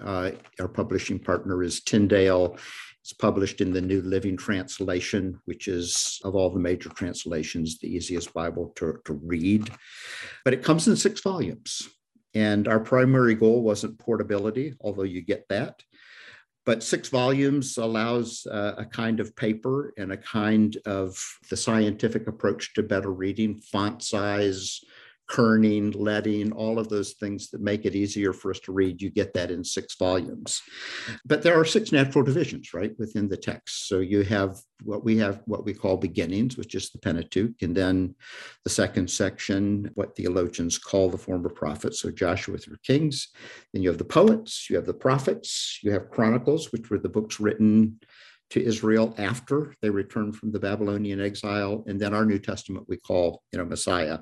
uh, 0.00 0.32
our 0.60 0.68
publishing 0.68 1.18
partner 1.18 1.62
is 1.62 1.82
Tyndale. 1.82 2.56
It's 3.00 3.12
published 3.12 3.60
in 3.60 3.72
the 3.72 3.80
New 3.80 4.00
Living 4.02 4.36
Translation, 4.36 5.40
which 5.46 5.66
is, 5.66 6.20
of 6.24 6.36
all 6.36 6.50
the 6.50 6.60
major 6.60 6.88
translations, 6.90 7.78
the 7.78 7.92
easiest 7.92 8.32
Bible 8.32 8.72
to, 8.76 8.98
to 9.04 9.14
read. 9.14 9.70
But 10.44 10.54
it 10.54 10.62
comes 10.62 10.86
in 10.86 10.96
six 10.96 11.20
volumes. 11.20 11.88
And 12.34 12.68
our 12.68 12.80
primary 12.80 13.34
goal 13.34 13.62
wasn't 13.62 13.98
portability, 13.98 14.74
although 14.80 15.02
you 15.02 15.20
get 15.20 15.46
that. 15.48 15.82
But 16.64 16.84
six 16.84 17.08
volumes 17.08 17.76
allows 17.76 18.46
uh, 18.46 18.74
a 18.78 18.84
kind 18.84 19.18
of 19.18 19.34
paper 19.34 19.92
and 19.98 20.12
a 20.12 20.16
kind 20.16 20.76
of 20.86 21.20
the 21.50 21.56
scientific 21.56 22.28
approach 22.28 22.72
to 22.74 22.84
better 22.84 23.12
reading, 23.12 23.58
font 23.58 24.02
size, 24.02 24.80
kerning, 25.32 25.94
letting, 25.98 26.52
all 26.52 26.78
of 26.78 26.90
those 26.90 27.14
things 27.14 27.48
that 27.50 27.62
make 27.62 27.86
it 27.86 27.94
easier 27.94 28.34
for 28.34 28.50
us 28.50 28.60
to 28.60 28.72
read. 28.72 29.00
You 29.00 29.10
get 29.10 29.32
that 29.32 29.50
in 29.50 29.64
six 29.64 29.96
volumes. 29.96 30.60
But 31.24 31.42
there 31.42 31.58
are 31.58 31.64
six 31.64 31.90
natural 31.90 32.22
divisions, 32.22 32.74
right, 32.74 32.92
within 32.98 33.28
the 33.28 33.36
text. 33.38 33.88
So 33.88 34.00
you 34.00 34.22
have 34.24 34.58
what 34.84 35.04
we 35.04 35.16
have, 35.18 35.40
what 35.46 35.64
we 35.64 35.72
call 35.72 35.96
beginnings, 35.96 36.58
which 36.58 36.74
is 36.74 36.90
the 36.90 36.98
Pentateuch, 36.98 37.62
and 37.62 37.74
then 37.74 38.14
the 38.64 38.70
second 38.70 39.08
section, 39.08 39.90
what 39.94 40.14
theologians 40.16 40.76
call 40.76 41.08
the 41.08 41.16
former 41.16 41.48
prophets. 41.48 42.00
So 42.00 42.10
Joshua 42.10 42.58
through 42.58 42.76
Kings. 42.84 43.28
Then 43.72 43.82
you 43.82 43.88
have 43.88 43.98
the 43.98 44.04
poets, 44.04 44.68
you 44.68 44.76
have 44.76 44.86
the 44.86 44.92
prophets, 44.92 45.78
you 45.82 45.92
have 45.92 46.10
Chronicles, 46.10 46.72
which 46.72 46.90
were 46.90 46.98
the 46.98 47.08
books 47.08 47.40
written 47.40 48.00
to 48.50 48.62
Israel 48.62 49.14
after 49.16 49.74
they 49.80 49.88
returned 49.88 50.36
from 50.36 50.52
the 50.52 50.60
Babylonian 50.60 51.22
exile, 51.22 51.84
and 51.86 51.98
then 51.98 52.12
our 52.12 52.26
New 52.26 52.38
Testament 52.38 52.84
we 52.86 52.98
call, 52.98 53.42
you 53.50 53.58
know, 53.58 53.64
Messiah. 53.64 54.18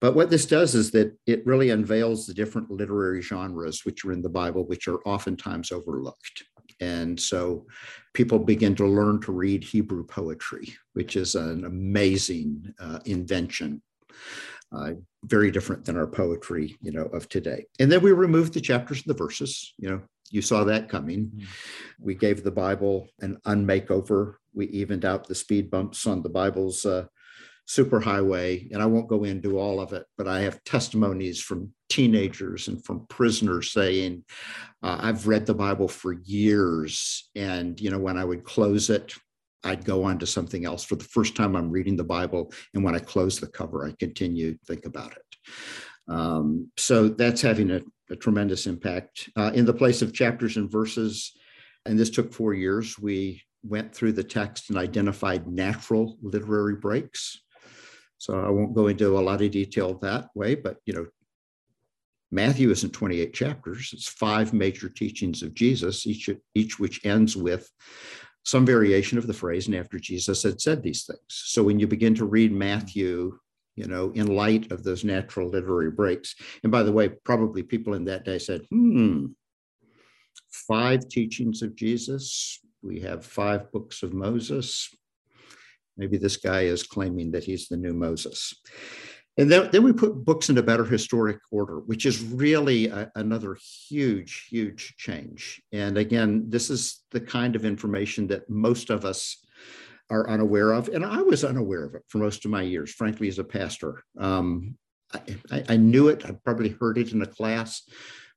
But 0.00 0.14
what 0.14 0.30
this 0.30 0.46
does 0.46 0.74
is 0.74 0.90
that 0.92 1.16
it 1.26 1.44
really 1.44 1.70
unveils 1.70 2.26
the 2.26 2.34
different 2.34 2.70
literary 2.70 3.20
genres 3.20 3.84
which 3.84 4.04
are 4.04 4.12
in 4.12 4.22
the 4.22 4.28
Bible, 4.28 4.64
which 4.66 4.86
are 4.86 5.00
oftentimes 5.04 5.72
overlooked. 5.72 6.44
And 6.80 7.18
so 7.18 7.66
people 8.14 8.38
begin 8.38 8.76
to 8.76 8.86
learn 8.86 9.20
to 9.22 9.32
read 9.32 9.64
Hebrew 9.64 10.06
poetry, 10.06 10.74
which 10.92 11.16
is 11.16 11.34
an 11.34 11.64
amazing 11.64 12.72
uh, 12.78 13.00
invention. 13.04 13.82
Uh, 14.70 14.92
very 15.24 15.50
different 15.50 15.82
than 15.86 15.96
our 15.96 16.06
poetry, 16.06 16.76
you 16.82 16.92
know, 16.92 17.04
of 17.04 17.26
today. 17.30 17.64
And 17.80 17.90
then 17.90 18.02
we 18.02 18.12
removed 18.12 18.52
the 18.52 18.60
chapters 18.60 18.98
and 18.98 19.06
the 19.06 19.16
verses. 19.16 19.72
You 19.78 19.88
know, 19.88 20.02
you 20.30 20.42
saw 20.42 20.64
that 20.64 20.90
coming. 20.90 21.26
Mm-hmm. 21.26 21.44
We 22.00 22.14
gave 22.14 22.44
the 22.44 22.50
Bible 22.50 23.08
an 23.20 23.38
unmakeover. 23.46 24.34
We 24.52 24.66
evened 24.66 25.06
out 25.06 25.26
the 25.26 25.34
speed 25.34 25.70
bumps 25.70 26.06
on 26.06 26.22
the 26.22 26.28
Bible's 26.28 26.84
uh, 26.84 27.06
superhighway, 27.68 28.70
and 28.72 28.82
I 28.82 28.86
won't 28.86 29.08
go 29.08 29.24
into 29.24 29.58
all 29.58 29.80
of 29.80 29.92
it, 29.92 30.06
but 30.16 30.26
I 30.26 30.40
have 30.40 30.64
testimonies 30.64 31.40
from 31.40 31.72
teenagers 31.90 32.68
and 32.68 32.82
from 32.84 33.06
prisoners 33.08 33.72
saying, 33.72 34.24
uh, 34.82 34.98
"I've 35.00 35.26
read 35.26 35.44
the 35.44 35.54
Bible 35.54 35.88
for 35.88 36.14
years, 36.24 37.28
and 37.34 37.78
you 37.80 37.90
know 37.90 37.98
when 37.98 38.16
I 38.16 38.24
would 38.24 38.44
close 38.44 38.88
it, 38.88 39.14
I'd 39.64 39.84
go 39.84 40.04
on 40.04 40.18
to 40.20 40.26
something 40.26 40.64
else. 40.64 40.84
For 40.84 40.96
the 40.96 41.04
first 41.04 41.36
time, 41.36 41.54
I'm 41.54 41.70
reading 41.70 41.96
the 41.96 42.04
Bible, 42.04 42.52
and 42.72 42.82
when 42.82 42.94
I 42.94 43.00
close 43.00 43.38
the 43.38 43.48
cover, 43.48 43.86
I 43.86 43.92
continue 43.98 44.52
to 44.54 44.58
think 44.66 44.86
about 44.86 45.12
it." 45.12 45.36
Um, 46.08 46.70
so 46.78 47.08
that's 47.08 47.42
having 47.42 47.70
a, 47.70 47.82
a 48.10 48.16
tremendous 48.16 48.66
impact. 48.66 49.28
Uh, 49.36 49.50
in 49.54 49.66
the 49.66 49.74
place 49.74 50.00
of 50.00 50.14
chapters 50.14 50.56
and 50.56 50.70
verses, 50.70 51.32
and 51.84 51.98
this 51.98 52.08
took 52.08 52.32
four 52.32 52.54
years, 52.54 52.98
we 52.98 53.42
went 53.62 53.94
through 53.94 54.12
the 54.12 54.24
text 54.24 54.70
and 54.70 54.78
identified 54.78 55.46
natural 55.46 56.16
literary 56.22 56.76
breaks. 56.76 57.42
So 58.18 58.38
I 58.38 58.50
won't 58.50 58.74
go 58.74 58.88
into 58.88 59.16
a 59.16 59.20
lot 59.20 59.42
of 59.42 59.50
detail 59.50 59.94
that 59.98 60.28
way, 60.34 60.54
but 60.54 60.78
you 60.84 60.92
know, 60.92 61.06
Matthew 62.30 62.70
isn't 62.70 62.92
28 62.92 63.32
chapters, 63.32 63.90
it's 63.92 64.08
five 64.08 64.52
major 64.52 64.88
teachings 64.88 65.42
of 65.42 65.54
Jesus, 65.54 66.06
each, 66.06 66.28
each 66.54 66.78
which 66.78 67.04
ends 67.06 67.36
with 67.36 67.70
some 68.44 68.66
variation 68.66 69.18
of 69.18 69.26
the 69.26 69.34
phrase, 69.34 69.66
and 69.66 69.76
after 69.76 69.98
Jesus 69.98 70.42
had 70.42 70.60
said 70.60 70.82
these 70.82 71.04
things. 71.04 71.20
So 71.28 71.62
when 71.62 71.78
you 71.78 71.86
begin 71.86 72.14
to 72.16 72.24
read 72.24 72.52
Matthew, 72.52 73.38
you 73.76 73.86
know, 73.86 74.10
in 74.14 74.34
light 74.34 74.72
of 74.72 74.82
those 74.82 75.04
natural 75.04 75.48
literary 75.48 75.90
breaks, 75.90 76.34
and 76.62 76.72
by 76.72 76.82
the 76.82 76.92
way, 76.92 77.08
probably 77.24 77.62
people 77.62 77.94
in 77.94 78.04
that 78.06 78.24
day 78.24 78.38
said, 78.38 78.62
hmm, 78.70 79.26
five 80.50 81.08
teachings 81.08 81.62
of 81.62 81.76
Jesus, 81.76 82.60
we 82.82 83.00
have 83.00 83.24
five 83.24 83.70
books 83.72 84.02
of 84.02 84.12
Moses, 84.12 84.88
Maybe 85.98 86.16
this 86.16 86.36
guy 86.36 86.62
is 86.62 86.84
claiming 86.84 87.32
that 87.32 87.44
he's 87.44 87.68
the 87.68 87.76
new 87.76 87.92
Moses. 87.92 88.54
And 89.36 89.50
then, 89.50 89.68
then 89.70 89.84
we 89.84 89.92
put 89.92 90.24
books 90.24 90.48
in 90.50 90.58
a 90.58 90.62
better 90.62 90.84
historic 90.84 91.38
order, 91.52 91.78
which 91.78 92.06
is 92.06 92.22
really 92.22 92.88
a, 92.88 93.10
another 93.14 93.56
huge, 93.88 94.48
huge 94.50 94.96
change. 94.96 95.62
And 95.72 95.96
again, 95.96 96.46
this 96.48 96.70
is 96.70 97.04
the 97.12 97.20
kind 97.20 97.54
of 97.54 97.64
information 97.64 98.26
that 98.28 98.50
most 98.50 98.90
of 98.90 99.04
us 99.04 99.44
are 100.10 100.28
unaware 100.28 100.72
of. 100.72 100.88
And 100.88 101.04
I 101.04 101.22
was 101.22 101.44
unaware 101.44 101.84
of 101.84 101.94
it 101.94 102.02
for 102.08 102.18
most 102.18 102.44
of 102.44 102.50
my 102.50 102.62
years, 102.62 102.92
frankly, 102.92 103.28
as 103.28 103.38
a 103.38 103.44
pastor. 103.44 104.02
Um, 104.18 104.76
I, 105.52 105.64
I, 105.68 105.76
knew 105.76 106.08
it, 106.08 106.24
I 106.26 106.32
probably 106.44 106.70
heard 106.70 106.98
it 106.98 107.12
in 107.12 107.22
a 107.22 107.26
class, 107.26 107.82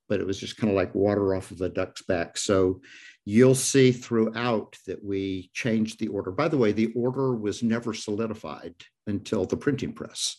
but 0.08 0.20
it 0.20 0.28
was 0.28 0.40
just 0.40 0.58
kind 0.58 0.70
of 0.70 0.76
like 0.76 0.94
water 0.94 1.34
off 1.36 1.52
of 1.52 1.62
a 1.62 1.70
duck's 1.70 2.04
back. 2.04 2.38
So 2.38 2.82
you'll 3.26 3.56
see 3.56 3.92
throughout 3.92 4.76
that 4.88 5.04
we 5.04 5.50
changed 5.54 6.00
the 6.00 6.08
order. 6.08 6.32
By 6.32 6.48
the 6.48 6.58
way, 6.58 6.72
the 6.72 6.92
order 6.96 7.36
was 7.36 7.62
never 7.62 7.94
solidified 7.94 8.76
until 9.08 9.46
the 9.46 9.58
printing 9.58 9.94
press. 9.94 10.38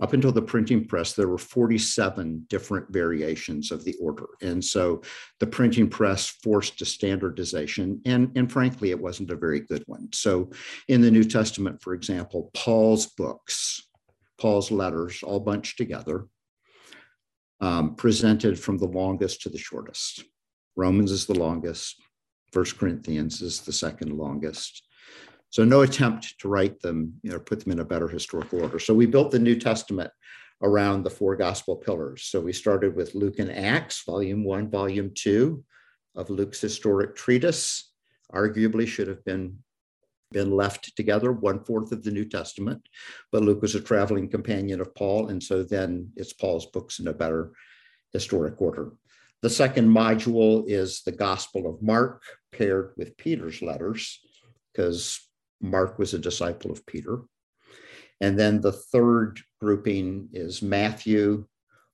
up 0.00 0.14
until 0.14 0.32
the 0.32 0.42
printing 0.42 0.84
press, 0.84 1.12
there 1.12 1.28
were 1.28 1.38
47 1.38 2.46
different 2.48 2.90
variations 2.90 3.70
of 3.70 3.84
the 3.84 3.94
order. 4.00 4.26
And 4.40 4.64
so 4.64 5.02
the 5.38 5.46
printing 5.46 5.88
press 5.88 6.28
forced 6.42 6.80
a 6.82 6.84
standardization. 6.84 8.00
And, 8.04 8.32
and 8.34 8.50
frankly, 8.50 8.90
it 8.90 9.00
wasn't 9.00 9.30
a 9.30 9.36
very 9.36 9.60
good 9.60 9.84
one. 9.86 10.08
So 10.12 10.50
in 10.88 11.02
the 11.02 11.10
New 11.10 11.22
Testament, 11.22 11.82
for 11.82 11.94
example, 11.94 12.50
Paul's 12.52 13.06
books, 13.06 13.86
Paul's 14.40 14.72
letters, 14.72 15.22
all 15.22 15.38
bunched 15.38 15.76
together, 15.78 16.26
um, 17.60 17.94
presented 17.94 18.58
from 18.58 18.78
the 18.78 18.88
longest 18.88 19.42
to 19.42 19.50
the 19.50 19.58
shortest. 19.58 20.24
Romans 20.74 21.12
is 21.12 21.26
the 21.26 21.38
longest, 21.38 22.02
First 22.52 22.78
Corinthians 22.78 23.42
is 23.42 23.62
the 23.62 23.72
second 23.72 24.16
longest. 24.16 24.86
So 25.50 25.64
no 25.64 25.82
attempt 25.82 26.38
to 26.40 26.48
write 26.48 26.80
them, 26.80 27.14
you 27.22 27.30
know, 27.30 27.38
put 27.38 27.60
them 27.60 27.72
in 27.72 27.80
a 27.80 27.84
better 27.84 28.08
historical 28.08 28.62
order. 28.62 28.78
So 28.78 28.94
we 28.94 29.06
built 29.06 29.30
the 29.30 29.38
New 29.38 29.58
Testament 29.58 30.10
around 30.62 31.02
the 31.02 31.10
four 31.10 31.36
gospel 31.36 31.76
pillars. 31.76 32.22
So 32.24 32.40
we 32.40 32.52
started 32.52 32.94
with 32.94 33.14
Luke 33.14 33.38
and 33.38 33.50
Acts, 33.50 34.02
volume 34.04 34.44
one, 34.44 34.70
volume 34.70 35.10
two 35.14 35.64
of 36.14 36.30
Luke's 36.30 36.60
historic 36.60 37.16
treatise. 37.16 37.90
Arguably 38.32 38.86
should 38.86 39.08
have 39.08 39.24
been 39.24 39.58
been 40.32 40.50
left 40.50 40.96
together, 40.96 41.30
one 41.30 41.62
fourth 41.62 41.92
of 41.92 42.02
the 42.02 42.10
New 42.10 42.24
Testament. 42.24 42.88
But 43.30 43.42
Luke 43.42 43.60
was 43.60 43.74
a 43.74 43.80
traveling 43.80 44.30
companion 44.30 44.80
of 44.80 44.94
Paul, 44.94 45.28
and 45.28 45.42
so 45.42 45.62
then 45.62 46.10
it's 46.16 46.32
Paul's 46.32 46.66
books 46.66 46.98
in 46.98 47.08
a 47.08 47.12
better 47.12 47.52
historic 48.14 48.58
order. 48.58 48.92
The 49.42 49.50
second 49.50 49.88
module 49.88 50.64
is 50.68 51.02
the 51.02 51.12
Gospel 51.12 51.68
of 51.68 51.82
Mark 51.82 52.22
paired 52.52 52.92
with 52.96 53.16
Peter's 53.16 53.60
letters, 53.60 54.20
because 54.72 55.20
Mark 55.60 55.98
was 55.98 56.14
a 56.14 56.18
disciple 56.18 56.70
of 56.70 56.86
Peter. 56.86 57.18
And 58.20 58.38
then 58.38 58.60
the 58.60 58.72
third 58.72 59.40
grouping 59.60 60.28
is 60.32 60.62
Matthew, 60.62 61.46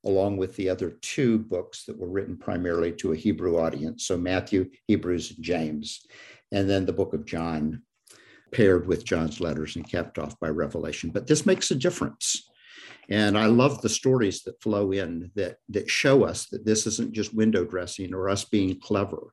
along 0.04 0.36
with 0.36 0.54
the 0.56 0.68
other 0.68 0.90
two 1.00 1.38
books 1.38 1.84
that 1.86 1.98
were 1.98 2.10
written 2.10 2.36
primarily 2.36 2.92
to 2.92 3.12
a 3.12 3.16
Hebrew 3.16 3.58
audience. 3.58 4.06
So 4.06 4.18
Matthew, 4.18 4.70
Hebrews, 4.86 5.32
and 5.36 5.42
James, 5.42 6.06
and 6.52 6.68
then 6.68 6.84
the 6.84 6.92
book 6.92 7.14
of 7.14 7.24
John, 7.24 7.82
paired 8.52 8.86
with 8.86 9.04
John's 9.04 9.40
letters 9.40 9.76
and 9.76 9.88
kept 9.88 10.18
off 10.18 10.38
by 10.38 10.48
Revelation. 10.48 11.10
But 11.10 11.26
this 11.26 11.46
makes 11.46 11.70
a 11.70 11.74
difference. 11.74 12.48
And 13.08 13.38
I 13.38 13.46
love 13.46 13.80
the 13.80 13.88
stories 13.88 14.42
that 14.42 14.62
flow 14.62 14.92
in 14.92 15.30
that, 15.34 15.56
that 15.70 15.88
show 15.88 16.24
us 16.24 16.46
that 16.46 16.66
this 16.66 16.86
isn't 16.86 17.14
just 17.14 17.34
window 17.34 17.64
dressing 17.64 18.12
or 18.12 18.28
us 18.28 18.44
being 18.44 18.78
clever, 18.80 19.32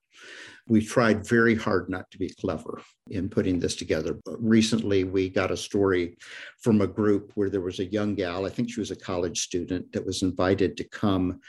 we 0.67 0.83
tried 0.83 1.27
very 1.27 1.55
hard 1.55 1.89
not 1.89 2.09
to 2.11 2.17
be 2.17 2.33
clever 2.39 2.81
in 3.09 3.29
putting 3.29 3.59
this 3.59 3.75
together. 3.75 4.17
But 4.25 4.41
recently, 4.43 5.03
we 5.03 5.29
got 5.29 5.51
a 5.51 5.57
story 5.57 6.17
from 6.61 6.81
a 6.81 6.87
group 6.87 7.31
where 7.35 7.49
there 7.49 7.61
was 7.61 7.79
a 7.79 7.85
young 7.85 8.15
gal, 8.15 8.45
I 8.45 8.49
think 8.49 8.71
she 8.71 8.79
was 8.79 8.91
a 8.91 8.95
college 8.95 9.41
student, 9.41 9.91
that 9.91 10.05
was 10.05 10.23
invited 10.23 10.77
to 10.77 10.89
come 10.89 11.39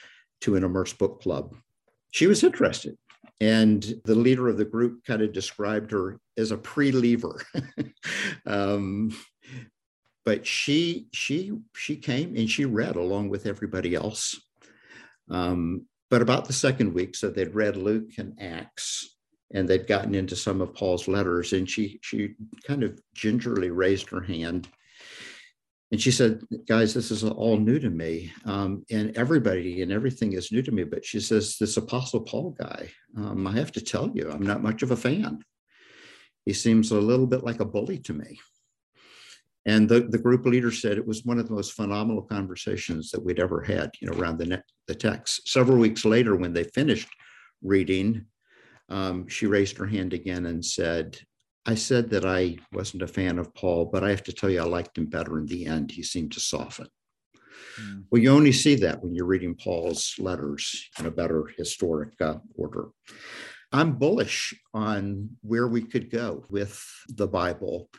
to 0.43 0.57
an 0.57 0.65
immersed 0.65 0.99
book 0.99 1.23
club. 1.23 1.55
She 2.11 2.27
was 2.27 2.45
interested. 2.45 2.97
And 3.41 3.83
the 4.05 4.15
leader 4.15 4.49
of 4.49 4.57
the 4.57 4.65
group 4.65 5.05
kind 5.05 5.23
of 5.23 5.33
described 5.33 5.91
her 5.93 6.19
as 6.37 6.51
a 6.51 6.59
pre-lever. 6.59 7.43
um, 8.47 9.15
but 10.27 10.45
she 10.45 11.07
she 11.12 11.53
she 11.75 11.97
came 11.97 12.37
and 12.37 12.51
she 12.51 12.65
read 12.65 12.97
along 12.97 13.29
with 13.31 13.47
everybody 13.47 13.95
else. 13.95 14.39
Um, 15.31 15.87
but 16.11 16.21
about 16.21 16.45
the 16.45 16.53
second 16.53 16.93
week, 16.93 17.15
so 17.15 17.31
they'd 17.31 17.55
read 17.55 17.77
Luke 17.77 18.11
and 18.19 18.37
Acts, 18.41 19.17
and 19.55 19.69
they'd 19.69 19.87
gotten 19.87 20.15
into 20.15 20.37
some 20.37 20.61
of 20.61 20.75
Paul's 20.75 21.07
letters, 21.09 21.53
and 21.53 21.71
she 21.71 22.01
she 22.03 22.35
kind 22.67 22.83
of 22.83 22.99
gingerly 23.15 23.71
raised 23.71 24.11
her 24.11 24.21
hand, 24.21 24.69
and 25.93 26.01
she 26.01 26.11
said, 26.11 26.43
"Guys, 26.67 26.93
this 26.93 27.12
is 27.12 27.23
all 27.23 27.57
new 27.57 27.79
to 27.79 27.91
me, 27.91 28.33
um, 28.45 28.85
and 28.91 29.17
everybody 29.17 29.83
and 29.83 29.93
everything 29.93 30.33
is 30.33 30.51
new 30.51 30.62
to 30.62 30.73
me." 30.73 30.83
But 30.83 31.05
she 31.05 31.21
says, 31.21 31.57
"This 31.57 31.77
Apostle 31.77 32.23
Paul 32.23 32.51
guy, 32.51 32.91
um, 33.17 33.47
I 33.47 33.53
have 33.53 33.71
to 33.73 33.81
tell 33.81 34.11
you, 34.12 34.29
I'm 34.29 34.43
not 34.43 34.62
much 34.62 34.83
of 34.83 34.91
a 34.91 34.97
fan. 34.97 35.45
He 36.45 36.53
seems 36.53 36.91
a 36.91 37.01
little 37.01 37.29
bit 37.29 37.45
like 37.45 37.61
a 37.61 37.65
bully 37.65 38.01
to 38.01 38.12
me." 38.12 38.41
And 39.66 39.88
the, 39.88 40.00
the 40.00 40.18
group 40.18 40.46
leader 40.46 40.70
said 40.70 40.96
it 40.96 41.07
was 41.07 41.24
one 41.24 41.38
of 41.38 41.48
the 41.48 41.55
most 41.55 41.72
phenomenal 41.72 42.22
conversations 42.22 43.11
that 43.11 43.22
we'd 43.22 43.40
ever 43.40 43.61
had, 43.61 43.90
you 44.00 44.09
know, 44.09 44.16
around 44.16 44.38
the, 44.38 44.62
the 44.87 44.94
text. 44.94 45.48
Several 45.48 45.76
weeks 45.76 46.05
later, 46.05 46.37
when 46.37 46.52
they 46.52 46.64
finished 46.64 47.09
reading, 47.62 48.26
um, 48.88 49.26
she 49.26 49.46
raised 49.46 49.76
her 49.79 49.87
hand 49.87 50.12
again 50.12 50.46
and 50.46 50.64
said, 50.64 51.18
I 51.66 51.74
said 51.74 52.11
that 52.11 52.24
I 52.24 52.59
wasn't 52.72 53.02
a 53.02 53.09
fan 53.09 53.40
of 53.40 53.52
Paul, 53.55 53.87
but 53.87 54.05
I 54.05 54.11
have 54.11 54.22
to 54.24 54.33
tell 54.33 54.48
you, 54.48 54.61
I 54.61 54.64
liked 54.64 54.96
him 54.96 55.07
better 55.07 55.37
in 55.37 55.46
the 55.46 55.66
end. 55.66 55.90
He 55.90 56.05
seemed 56.05 56.31
to 56.33 56.40
soften. 56.40 56.87
Mm. 57.81 58.05
Well, 58.09 58.22
you 58.22 58.31
only 58.31 58.52
see 58.52 58.76
that 58.76 59.02
when 59.02 59.16
you're 59.16 59.26
reading 59.26 59.57
Paul's 59.57 60.14
letters 60.20 60.88
in 61.00 61.07
a 61.07 61.11
better 61.11 61.50
historic 61.57 62.11
uh, 62.20 62.37
order. 62.55 62.90
I'm 63.72 63.98
bullish 63.98 64.55
on 64.72 65.31
where 65.42 65.66
we 65.66 65.83
could 65.83 66.09
go 66.09 66.44
with 66.48 66.81
the 67.09 67.26
Bible 67.26 67.90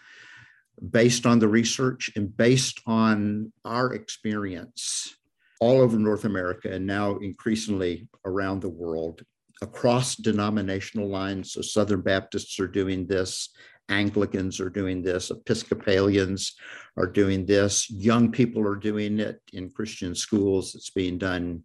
based 0.91 1.25
on 1.25 1.39
the 1.39 1.47
research 1.47 2.11
and 2.15 2.35
based 2.35 2.81
on 2.85 3.51
our 3.65 3.93
experience 3.93 5.15
all 5.59 5.81
over 5.81 5.97
North 5.97 6.25
America 6.25 6.71
and 6.71 6.85
now 6.85 7.17
increasingly 7.17 8.07
around 8.25 8.61
the 8.61 8.69
world 8.69 9.23
across 9.61 10.15
denominational 10.15 11.07
lines. 11.07 11.53
So 11.53 11.61
Southern 11.61 12.01
Baptists 12.01 12.59
are 12.59 12.67
doing 12.67 13.07
this, 13.07 13.49
Anglicans 13.89 14.59
are 14.59 14.69
doing 14.69 15.01
this, 15.01 15.31
Episcopalians 15.31 16.55
are 16.95 17.07
doing 17.07 17.45
this, 17.45 17.89
young 17.89 18.31
people 18.31 18.67
are 18.67 18.75
doing 18.75 19.19
it 19.19 19.41
in 19.53 19.71
Christian 19.71 20.13
schools. 20.13 20.75
It's 20.75 20.91
being 20.91 21.17
done 21.17 21.63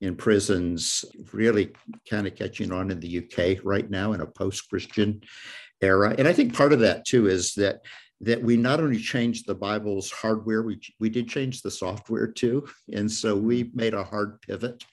in 0.00 0.14
prisons, 0.14 1.04
really 1.32 1.72
kind 2.08 2.26
of 2.26 2.36
catching 2.36 2.70
on 2.70 2.90
in 2.90 3.00
the 3.00 3.18
UK 3.24 3.64
right 3.64 3.88
now 3.88 4.12
in 4.12 4.20
a 4.20 4.26
post 4.26 4.68
Christian 4.68 5.22
era. 5.80 6.14
And 6.18 6.28
I 6.28 6.32
think 6.32 6.54
part 6.54 6.72
of 6.72 6.80
that 6.80 7.06
too 7.06 7.28
is 7.28 7.54
that 7.54 7.80
that 8.20 8.42
we 8.42 8.56
not 8.56 8.80
only 8.80 8.98
changed 8.98 9.46
the 9.46 9.54
Bible's 9.54 10.10
hardware, 10.10 10.62
we, 10.62 10.80
we 11.00 11.10
did 11.10 11.28
change 11.28 11.62
the 11.62 11.70
software 11.70 12.26
too. 12.26 12.66
And 12.92 13.10
so 13.10 13.36
we 13.36 13.70
made 13.74 13.94
a 13.94 14.04
hard 14.04 14.40
pivot 14.40 14.84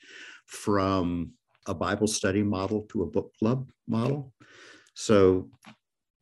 from 0.45 1.31
a 1.65 1.73
Bible 1.73 2.07
study 2.07 2.43
model 2.43 2.85
to 2.89 3.03
a 3.03 3.07
book 3.07 3.33
club 3.39 3.69
model. 3.87 4.33
So 4.95 5.49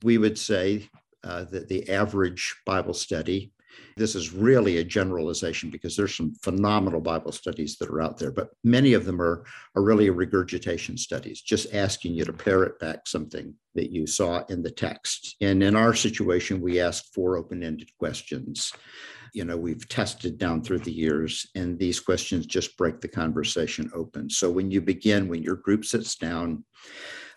we 0.04 0.18
would 0.18 0.38
say 0.38 0.88
uh, 1.24 1.46
that 1.46 1.68
the 1.68 1.90
average 1.90 2.56
Bible 2.66 2.94
study 2.94 3.52
this 3.97 4.15
is 4.15 4.34
really 4.34 4.77
a 4.77 4.84
generalization 4.84 5.69
because 5.69 5.95
there's 5.95 6.15
some 6.15 6.34
phenomenal 6.36 7.01
Bible 7.01 7.31
studies 7.31 7.77
that 7.77 7.89
are 7.89 8.01
out 8.01 8.17
there, 8.17 8.31
but 8.31 8.49
many 8.63 8.93
of 8.93 9.05
them 9.05 9.21
are, 9.21 9.45
are 9.75 9.84
really 9.84 10.10
regurgitation 10.10 10.97
studies, 10.97 11.41
just 11.41 11.73
asking 11.73 12.13
you 12.13 12.25
to 12.25 12.34
parrot 12.34 12.79
back 12.79 13.07
something 13.07 13.53
that 13.75 13.91
you 13.91 14.07
saw 14.07 14.43
in 14.49 14.63
the 14.63 14.71
text. 14.71 15.36
And 15.41 15.62
in 15.63 15.75
our 15.75 15.93
situation, 15.93 16.62
we 16.62 16.79
ask 16.79 17.13
four 17.13 17.38
open 17.38 17.63
ended 17.63 17.89
questions. 17.97 18.73
You 19.34 19.45
know, 19.45 19.55
we've 19.55 19.88
tested 19.88 20.38
down 20.38 20.62
through 20.62 20.79
the 20.79 20.91
years, 20.91 21.47
and 21.55 21.79
these 21.79 21.99
questions 21.99 22.45
just 22.45 22.77
break 22.77 22.99
the 22.99 23.07
conversation 23.07 23.89
open. 23.93 24.29
So 24.29 24.51
when 24.51 24.71
you 24.71 24.81
begin, 24.81 25.29
when 25.29 25.41
your 25.41 25.55
group 25.55 25.86
sits 25.86 26.15
down, 26.15 26.65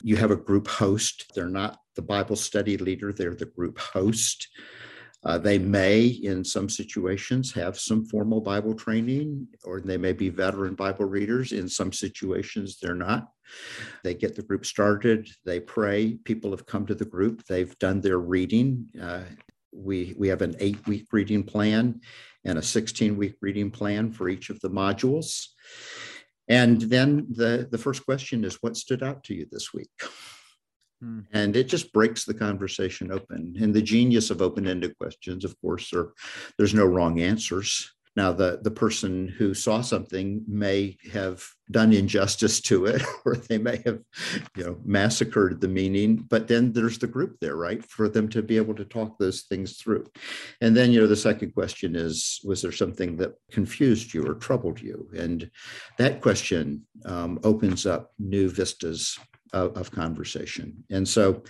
you 0.02 0.16
have 0.16 0.32
a 0.32 0.36
group 0.36 0.66
host. 0.66 1.32
They're 1.34 1.48
not 1.48 1.78
the 1.94 2.02
Bible 2.02 2.36
study 2.36 2.76
leader, 2.76 3.12
they're 3.12 3.36
the 3.36 3.46
group 3.46 3.78
host. 3.78 4.48
Uh, 5.24 5.38
they 5.38 5.58
may, 5.58 6.06
in 6.06 6.44
some 6.44 6.68
situations, 6.68 7.52
have 7.52 7.78
some 7.78 8.04
formal 8.04 8.40
Bible 8.40 8.74
training, 8.74 9.48
or 9.64 9.80
they 9.80 9.96
may 9.96 10.12
be 10.12 10.28
veteran 10.28 10.74
Bible 10.74 11.06
readers. 11.06 11.52
In 11.52 11.68
some 11.68 11.92
situations, 11.92 12.78
they're 12.80 12.94
not. 12.94 13.28
They 14.02 14.14
get 14.14 14.34
the 14.36 14.42
group 14.42 14.66
started, 14.66 15.28
they 15.44 15.60
pray. 15.60 16.18
People 16.24 16.50
have 16.50 16.66
come 16.66 16.86
to 16.86 16.94
the 16.94 17.04
group, 17.04 17.44
they've 17.44 17.78
done 17.78 18.00
their 18.00 18.18
reading. 18.18 18.88
Uh, 19.00 19.22
we, 19.72 20.14
we 20.16 20.28
have 20.28 20.42
an 20.42 20.54
eight 20.60 20.86
week 20.86 21.06
reading 21.12 21.42
plan 21.42 22.00
and 22.44 22.58
a 22.58 22.62
16 22.62 23.16
week 23.16 23.34
reading 23.40 23.70
plan 23.70 24.12
for 24.12 24.28
each 24.28 24.50
of 24.50 24.60
the 24.60 24.70
modules. 24.70 25.46
And 26.48 26.80
then 26.82 27.26
the, 27.30 27.66
the 27.70 27.78
first 27.78 28.04
question 28.04 28.44
is 28.44 28.58
what 28.60 28.76
stood 28.76 29.02
out 29.02 29.24
to 29.24 29.34
you 29.34 29.46
this 29.50 29.72
week? 29.72 29.90
Hmm. 31.04 31.20
And 31.32 31.54
it 31.54 31.64
just 31.64 31.92
breaks 31.92 32.24
the 32.24 32.34
conversation 32.34 33.12
open. 33.12 33.54
And 33.60 33.74
the 33.74 33.82
genius 33.82 34.30
of 34.30 34.40
open 34.40 34.66
ended 34.66 34.96
questions, 34.96 35.44
of 35.44 35.60
course, 35.60 35.92
are 35.92 36.12
there's 36.56 36.74
no 36.74 36.86
wrong 36.86 37.20
answers. 37.20 37.92
Now, 38.16 38.32
the, 38.32 38.60
the 38.62 38.70
person 38.70 39.26
who 39.26 39.54
saw 39.54 39.80
something 39.80 40.44
may 40.46 40.96
have 41.12 41.44
done 41.72 41.92
injustice 41.92 42.60
to 42.60 42.86
it, 42.86 43.02
or 43.24 43.34
they 43.34 43.58
may 43.58 43.82
have, 43.84 43.98
you 44.56 44.64
know, 44.64 44.76
massacred 44.84 45.60
the 45.60 45.66
meaning. 45.68 46.24
But 46.30 46.46
then 46.46 46.72
there's 46.72 46.96
the 46.96 47.08
group 47.08 47.40
there, 47.40 47.56
right, 47.56 47.84
for 47.84 48.08
them 48.08 48.28
to 48.28 48.40
be 48.40 48.56
able 48.56 48.74
to 48.76 48.84
talk 48.84 49.18
those 49.18 49.42
things 49.42 49.78
through. 49.78 50.06
And 50.60 50.76
then, 50.76 50.92
you 50.92 51.00
know, 51.00 51.08
the 51.08 51.16
second 51.16 51.54
question 51.54 51.96
is, 51.96 52.40
was 52.44 52.62
there 52.62 52.72
something 52.72 53.16
that 53.16 53.34
confused 53.50 54.14
you 54.14 54.24
or 54.24 54.34
troubled 54.34 54.80
you? 54.80 55.10
And 55.18 55.50
that 55.98 56.20
question 56.20 56.86
um, 57.04 57.40
opens 57.42 57.84
up 57.84 58.12
new 58.20 58.48
vistas 58.48 59.18
of, 59.54 59.76
of 59.76 59.90
conversation. 59.90 60.84
And 60.90 61.08
so, 61.08 61.42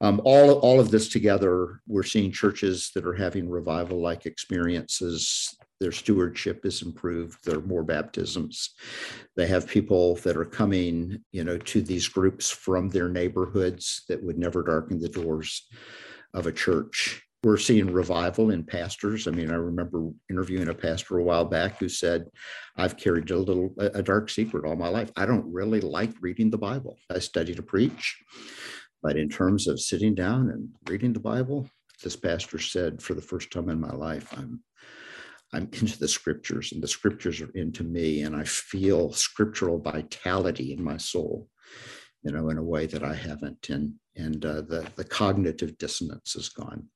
um, 0.00 0.22
all, 0.24 0.52
all 0.60 0.80
of 0.80 0.90
this 0.90 1.10
together, 1.10 1.82
we're 1.86 2.02
seeing 2.04 2.32
churches 2.32 2.90
that 2.94 3.04
are 3.04 3.12
having 3.12 3.50
revival 3.50 4.00
like 4.00 4.24
experiences 4.24 5.54
their 5.80 5.92
stewardship 5.92 6.66
is 6.66 6.82
improved. 6.82 7.38
There 7.44 7.58
are 7.58 7.62
more 7.62 7.82
baptisms. 7.82 8.74
They 9.34 9.46
have 9.46 9.66
people 9.66 10.16
that 10.16 10.36
are 10.36 10.44
coming, 10.44 11.24
you 11.32 11.42
know, 11.42 11.56
to 11.56 11.80
these 11.80 12.06
groups 12.06 12.50
from 12.50 12.90
their 12.90 13.08
neighborhoods 13.08 14.04
that 14.08 14.22
would 14.22 14.38
never 14.38 14.62
darken 14.62 15.00
the 15.00 15.08
doors 15.08 15.66
of 16.34 16.46
a 16.46 16.52
church. 16.52 17.22
We're 17.42 17.56
seeing 17.56 17.90
revival 17.90 18.50
in 18.50 18.64
pastors. 18.64 19.26
I 19.26 19.30
mean, 19.30 19.50
I 19.50 19.54
remember 19.54 20.10
interviewing 20.28 20.68
a 20.68 20.74
pastor 20.74 21.18
a 21.18 21.22
while 21.22 21.46
back 21.46 21.78
who 21.78 21.88
said, 21.88 22.26
I've 22.76 22.98
carried 22.98 23.30
a 23.30 23.38
little, 23.38 23.74
a 23.78 24.02
dark 24.02 24.28
secret 24.28 24.66
all 24.66 24.76
my 24.76 24.88
life. 24.88 25.10
I 25.16 25.24
don't 25.24 25.50
really 25.50 25.80
like 25.80 26.12
reading 26.20 26.50
the 26.50 26.58
Bible. 26.58 26.98
I 27.08 27.18
study 27.18 27.54
to 27.54 27.62
preach. 27.62 28.18
But 29.02 29.16
in 29.16 29.30
terms 29.30 29.68
of 29.68 29.80
sitting 29.80 30.14
down 30.14 30.50
and 30.50 30.68
reading 30.86 31.14
the 31.14 31.20
Bible, 31.20 31.68
this 32.02 32.16
pastor 32.16 32.58
said, 32.58 33.02
for 33.02 33.14
the 33.14 33.22
first 33.22 33.50
time 33.50 33.70
in 33.70 33.80
my 33.80 33.92
life, 33.92 34.32
I'm 34.36 34.62
I'm 35.52 35.68
into 35.72 35.98
the 35.98 36.08
scriptures 36.08 36.72
and 36.72 36.82
the 36.82 36.88
scriptures 36.88 37.40
are 37.40 37.50
into 37.54 37.82
me 37.82 38.22
and 38.22 38.36
I 38.36 38.44
feel 38.44 39.12
scriptural 39.12 39.80
vitality 39.80 40.72
in 40.72 40.82
my 40.82 40.96
soul, 40.96 41.48
you 42.22 42.30
know, 42.30 42.50
in 42.50 42.58
a 42.58 42.62
way 42.62 42.86
that 42.86 43.02
I 43.02 43.14
haven't. 43.14 43.68
And 43.68 43.94
and 44.16 44.44
uh, 44.44 44.62
the 44.62 44.86
the 44.96 45.04
cognitive 45.04 45.76
dissonance 45.78 46.36
is 46.36 46.48
gone. 46.48 46.88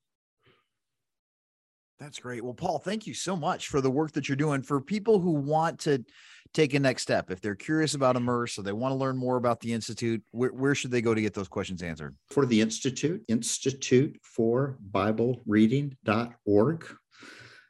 That's 2.05 2.19
great. 2.19 2.45
Well, 2.45 2.53
Paul, 2.53 2.79
thank 2.79 3.07
you 3.07 3.15
so 3.15 3.35
much 3.35 3.69
for 3.69 3.81
the 3.81 3.91
work 3.91 4.13
that 4.13 4.29
you're 4.29 4.37
doing. 4.37 4.61
For 4.61 4.79
people 4.79 5.19
who 5.19 5.31
want 5.31 5.79
to 5.81 6.05
take 6.53 6.75
a 6.75 6.79
next 6.79 7.01
step, 7.01 7.31
if 7.31 7.41
they're 7.41 7.55
curious 7.55 7.95
about 7.95 8.15
Immerse 8.15 8.59
or 8.59 8.63
they 8.63 8.75
want 8.75 8.93
to 8.93 8.97
learn 8.97 9.17
more 9.17 9.39
about 9.39 9.61
the 9.61 9.73
Institute, 9.73 10.23
where, 10.31 10.51
where 10.51 10.75
should 10.75 10.91
they 10.91 11.01
go 11.01 11.15
to 11.15 11.21
get 11.23 11.33
those 11.33 11.49
questions 11.49 11.83
answered? 11.83 12.15
For 12.29 12.45
the 12.45 12.61
Institute, 12.61 13.25
Institute 13.29 14.21
for 14.23 14.77
Bible 14.91 15.41
Reading.org. 15.47 16.95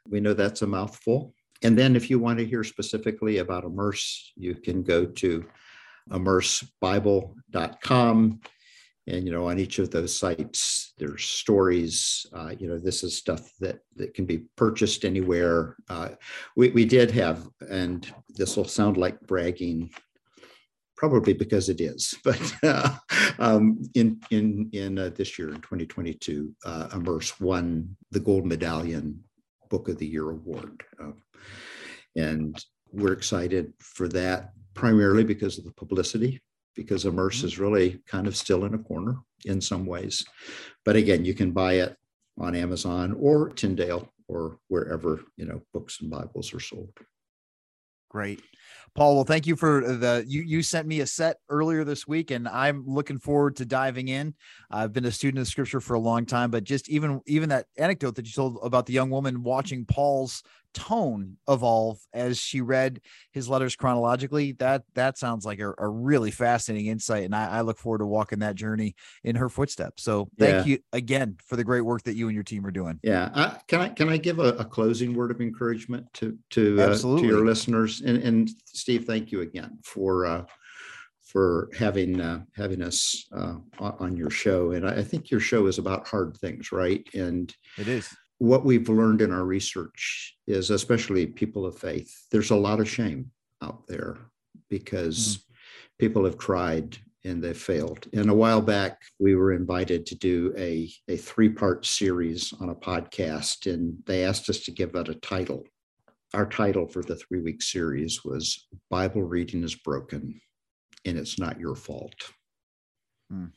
We 0.09 0.19
know 0.19 0.33
that's 0.33 0.63
a 0.63 0.67
mouthful. 0.67 1.33
And 1.61 1.79
then 1.79 1.95
if 1.95 2.09
you 2.09 2.19
want 2.19 2.37
to 2.39 2.45
hear 2.45 2.65
specifically 2.65 3.37
about 3.37 3.63
Immerse, 3.63 4.33
you 4.35 4.55
can 4.55 4.83
go 4.83 5.05
to 5.05 5.45
immersebible.com 6.11 8.41
and 9.07 9.25
you 9.25 9.31
know 9.31 9.47
on 9.47 9.59
each 9.59 9.79
of 9.79 9.91
those 9.91 10.17
sites 10.17 10.93
there's 10.97 11.23
stories 11.23 12.25
uh, 12.33 12.53
you 12.57 12.67
know 12.67 12.79
this 12.79 13.03
is 13.03 13.17
stuff 13.17 13.51
that 13.59 13.79
that 13.95 14.13
can 14.13 14.25
be 14.25 14.39
purchased 14.55 15.05
anywhere. 15.05 15.75
Uh, 15.89 16.09
we, 16.55 16.69
we 16.69 16.85
did 16.85 17.11
have 17.11 17.47
and 17.69 18.13
this 18.29 18.57
will 18.57 18.65
sound 18.65 18.97
like 18.97 19.19
bragging 19.21 19.89
probably 20.97 21.33
because 21.33 21.69
it 21.69 21.81
is 21.81 22.15
but 22.23 22.55
uh, 22.63 22.95
um, 23.39 23.81
in 23.93 24.19
in 24.31 24.69
in 24.73 24.97
uh, 24.97 25.09
this 25.15 25.37
year 25.37 25.49
in 25.49 25.61
2022 25.61 26.53
uh, 26.65 26.89
immerse 26.93 27.39
won 27.39 27.95
the 28.11 28.19
gold 28.19 28.45
medallion 28.45 29.23
book 29.69 29.89
of 29.89 29.97
the 29.97 30.07
year 30.07 30.29
award 30.29 30.83
um, 30.99 31.21
and 32.15 32.63
we're 32.91 33.13
excited 33.13 33.73
for 33.79 34.07
that 34.07 34.51
primarily 34.73 35.23
because 35.23 35.57
of 35.57 35.65
the 35.65 35.73
publicity 35.73 36.41
because 36.75 37.05
Immerse 37.05 37.37
mm-hmm. 37.37 37.47
is 37.47 37.59
really 37.59 38.01
kind 38.07 38.27
of 38.27 38.35
still 38.35 38.65
in 38.65 38.73
a 38.73 38.79
corner 38.79 39.17
in 39.45 39.61
some 39.61 39.85
ways. 39.85 40.25
But 40.83 40.95
again, 40.95 41.25
you 41.25 41.33
can 41.33 41.51
buy 41.51 41.73
it 41.73 41.95
on 42.37 42.55
Amazon 42.55 43.15
or 43.19 43.49
Tyndale 43.49 44.09
or 44.27 44.57
wherever 44.67 45.21
you 45.37 45.45
know 45.45 45.61
books 45.73 46.01
and 46.01 46.09
Bibles 46.09 46.53
are 46.53 46.59
sold. 46.59 46.91
Great. 48.09 48.41
Paul, 48.95 49.15
well, 49.15 49.25
thank 49.25 49.45
you 49.45 49.57
for 49.57 49.81
the 49.81 50.23
you 50.25 50.41
you 50.41 50.63
sent 50.63 50.87
me 50.87 51.01
a 51.01 51.05
set 51.05 51.37
earlier 51.49 51.83
this 51.83 52.07
week, 52.07 52.31
and 52.31 52.47
I'm 52.47 52.85
looking 52.87 53.19
forward 53.19 53.57
to 53.57 53.65
diving 53.65 54.07
in. 54.07 54.33
I've 54.71 54.93
been 54.93 55.03
a 55.03 55.11
student 55.11 55.41
of 55.41 55.47
scripture 55.47 55.81
for 55.81 55.95
a 55.95 55.99
long 55.99 56.25
time, 56.25 56.49
but 56.49 56.63
just 56.63 56.87
even 56.89 57.19
even 57.27 57.49
that 57.49 57.65
anecdote 57.77 58.15
that 58.15 58.25
you 58.25 58.31
told 58.31 58.57
about 58.63 58.85
the 58.85 58.93
young 58.93 59.09
woman 59.09 59.43
watching 59.43 59.83
Paul's 59.83 60.43
tone 60.75 61.37
evolve 61.47 61.97
as 62.13 62.37
she 62.37 62.59
read 62.59 62.99
his 63.31 63.47
letters 63.47 63.77
chronologically 63.77 64.51
that 64.51 64.83
that 64.93 65.17
sounds 65.17 65.45
like 65.45 65.57
a, 65.59 65.73
a 65.77 65.87
really 65.87 66.31
fascinating 66.31 66.87
insight 66.87 67.23
and 67.23 67.33
I, 67.33 67.47
I, 67.47 67.61
look 67.61 67.77
forward 67.77 67.99
to 67.99 68.05
walking 68.05 68.39
that 68.39 68.55
journey 68.55 68.93
in 69.23 69.37
her 69.37 69.47
footsteps 69.47 70.03
so 70.03 70.27
thank 70.37 70.67
yeah. 70.67 70.73
you 70.73 70.79
again 70.91 71.37
for 71.45 71.55
the 71.55 71.63
great 71.63 71.81
work 71.81 72.03
that 72.03 72.15
you 72.15 72.27
and 72.27 72.35
your 72.35 72.43
team 72.43 72.65
are 72.65 72.71
doing 72.71 72.99
yeah 73.03 73.29
I, 73.33 73.57
can 73.67 73.79
i 73.79 73.87
can 73.87 74.09
i 74.09 74.17
give 74.17 74.39
a, 74.39 74.49
a, 74.55 74.65
closing 74.65 75.15
word 75.15 75.31
of 75.31 75.39
encouragement 75.39 76.13
to 76.15 76.37
to, 76.49 76.81
uh, 76.81 76.97
to 76.97 77.25
your 77.25 77.45
listeners 77.45 78.01
and, 78.01 78.17
and 78.17 78.49
steve 78.75 79.05
thank 79.05 79.31
you 79.31 79.41
again 79.41 79.77
for 79.83 80.25
uh, 80.25 80.43
for 81.25 81.69
having 81.77 82.21
uh, 82.21 82.41
having 82.55 82.81
us 82.81 83.25
uh, 83.35 83.55
on 83.79 84.15
your 84.15 84.29
show. 84.29 84.71
And 84.71 84.87
I 84.87 85.03
think 85.03 85.31
your 85.31 85.39
show 85.39 85.65
is 85.65 85.79
about 85.79 86.07
hard 86.07 86.37
things, 86.37 86.71
right? 86.71 87.05
And 87.13 87.53
it 87.77 87.87
is 87.87 88.15
what 88.37 88.65
we've 88.65 88.89
learned 88.89 89.21
in 89.21 89.31
our 89.31 89.45
research 89.45 90.35
is, 90.47 90.69
especially 90.69 91.25
people 91.25 91.65
of 91.65 91.77
faith, 91.77 92.11
there's 92.31 92.51
a 92.51 92.55
lot 92.55 92.79
of 92.79 92.89
shame 92.89 93.31
out 93.61 93.87
there 93.87 94.17
because 94.69 95.37
mm. 95.37 95.41
people 95.99 96.25
have 96.25 96.37
tried 96.37 96.97
and 97.23 97.43
they've 97.43 97.57
failed. 97.57 98.07
And 98.13 98.29
a 98.29 98.35
while 98.35 98.61
back, 98.61 99.01
we 99.19 99.35
were 99.35 99.53
invited 99.53 100.05
to 100.07 100.15
do 100.15 100.53
a, 100.57 100.91
a 101.07 101.17
three 101.17 101.49
part 101.49 101.85
series 101.85 102.53
on 102.59 102.69
a 102.69 102.75
podcast, 102.75 103.71
and 103.71 103.97
they 104.05 104.23
asked 104.23 104.49
us 104.49 104.59
to 104.65 104.71
give 104.71 104.93
it 104.95 105.09
a 105.09 105.15
title. 105.15 105.63
Our 106.35 106.45
title 106.45 106.85
for 106.85 107.01
the 107.01 107.15
three 107.15 107.39
week 107.39 107.61
series 107.61 108.25
was 108.25 108.67
Bible 108.89 109.23
Reading 109.23 109.63
is 109.63 109.73
Broken, 109.73 110.41
and 111.05 111.17
It's 111.17 111.39
Not 111.39 111.61
Your 111.61 111.75
Fault. 111.75 112.33
Mm. 113.31 113.51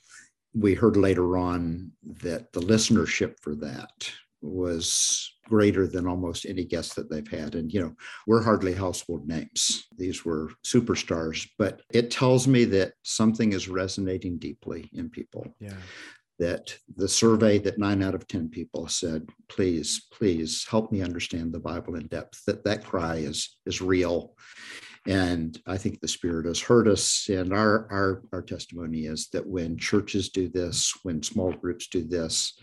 We 0.55 0.75
heard 0.75 0.97
later 0.97 1.37
on 1.37 1.91
that 2.23 2.53
the 2.53 2.61
listenership 2.61 3.35
for 3.43 3.57
that 3.57 4.13
was 4.43 5.29
greater 5.49 5.89
than 5.89 6.07
almost 6.07 6.47
any 6.47 6.65
guest 6.65 6.95
that 6.95 7.11
they've 7.11 7.27
had. 7.27 7.57
And, 7.57 7.73
you 7.73 7.81
know, 7.81 7.95
we're 8.29 8.45
hardly 8.45 8.75
household 8.75 9.27
names. 9.27 9.89
These 9.97 10.25
were 10.25 10.53
superstars, 10.65 11.49
but 11.59 11.83
it 11.93 12.13
tells 12.13 12.47
me 12.47 12.65
that 12.67 12.93
something 13.03 13.55
is 13.55 13.69
resonating 13.69 14.39
deeply 14.39 14.89
in 14.93 15.11
people. 15.11 15.53
Yeah. 15.59 15.75
That 16.39 16.77
the 16.97 17.09
survey 17.09 17.59
that 17.59 17.79
nine 17.79 18.03
out 18.03 18.15
of 18.15 18.29
10 18.29 18.49
people 18.49 18.87
said, 18.87 19.29
please, 19.49 20.07
please 20.13 20.65
help 20.71 20.93
me 20.93 21.03
understand 21.03 21.53
the 21.53 21.59
Bible 21.59 21.97
in 21.97 22.07
depth, 22.07 22.45
that 22.47 22.65
that 22.65 22.85
cry 22.85 23.17
is, 23.17 23.57
is 23.67 23.83
real. 23.83 24.35
And 25.07 25.61
I 25.67 25.79
think 25.79 26.01
the 26.01 26.07
Spirit 26.07 26.47
has 26.47 26.61
heard 26.61 26.87
us. 26.87 27.29
And 27.29 27.53
our, 27.53 27.89
our, 27.91 28.23
our 28.33 28.43
testimony 28.43 29.07
is 29.07 29.29
that 29.33 29.47
when 29.47 29.79
churches 29.79 30.29
do 30.29 30.49
this, 30.49 30.93
when 31.03 31.23
small 31.23 31.53
groups 31.53 31.89
do 31.89 32.05
this, 32.05 32.57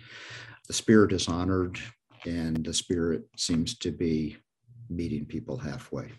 the 0.67 0.73
spirit 0.73 1.11
is 1.11 1.27
honored 1.27 1.79
and 2.25 2.65
the 2.65 2.73
spirit 2.73 3.23
seems 3.37 3.77
to 3.79 3.91
be 3.91 4.37
meeting 4.89 5.25
people 5.25 5.57
halfway. 5.57 6.11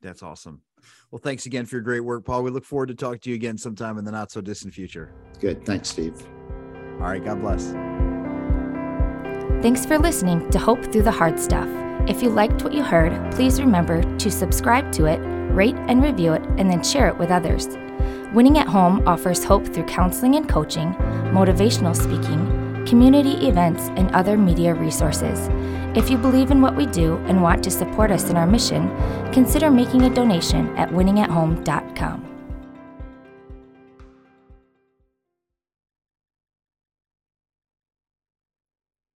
That's 0.00 0.22
awesome. 0.22 0.62
Well, 1.10 1.20
thanks 1.22 1.46
again 1.46 1.66
for 1.66 1.76
your 1.76 1.82
great 1.82 2.00
work, 2.00 2.24
Paul. 2.24 2.42
We 2.42 2.50
look 2.50 2.64
forward 2.64 2.88
to 2.88 2.94
talk 2.94 3.20
to 3.22 3.30
you 3.30 3.34
again 3.34 3.58
sometime 3.58 3.98
in 3.98 4.04
the 4.04 4.12
not 4.12 4.30
so 4.30 4.40
distant 4.40 4.74
future. 4.74 5.12
Good. 5.40 5.64
Thanks, 5.64 5.88
Steve. 5.88 6.14
All 6.94 7.08
right. 7.08 7.24
God 7.24 7.40
bless. 7.40 7.72
Thanks 9.62 9.86
for 9.86 9.98
listening 9.98 10.50
to 10.50 10.58
Hope 10.58 10.84
Through 10.86 11.02
the 11.02 11.12
Hard 11.12 11.38
Stuff. 11.38 11.68
If 12.08 12.20
you 12.20 12.30
liked 12.30 12.64
what 12.64 12.74
you 12.74 12.82
heard, 12.82 13.32
please 13.32 13.60
remember 13.60 14.02
to 14.18 14.30
subscribe 14.30 14.90
to 14.92 15.04
it, 15.04 15.18
rate 15.52 15.76
and 15.86 16.02
review 16.02 16.32
it, 16.32 16.42
and 16.58 16.68
then 16.68 16.82
share 16.82 17.06
it 17.06 17.16
with 17.16 17.30
others. 17.30 17.68
Winning 18.34 18.58
at 18.58 18.66
Home 18.66 19.06
offers 19.06 19.44
hope 19.44 19.66
through 19.66 19.84
counseling 19.84 20.34
and 20.34 20.48
coaching, 20.48 20.94
motivational 21.32 21.94
speaking, 21.94 22.61
community 22.92 23.48
events, 23.48 23.88
and 23.96 24.14
other 24.14 24.36
media 24.36 24.74
resources. 24.74 25.48
If 25.96 26.10
you 26.10 26.18
believe 26.18 26.50
in 26.50 26.60
what 26.60 26.76
we 26.76 26.84
do 26.84 27.16
and 27.26 27.40
want 27.40 27.64
to 27.64 27.70
support 27.70 28.10
us 28.10 28.28
in 28.28 28.36
our 28.36 28.46
mission, 28.46 28.86
consider 29.32 29.70
making 29.70 30.02
a 30.02 30.14
donation 30.14 30.68
at 30.76 30.90
winningathome.com. 30.90 32.31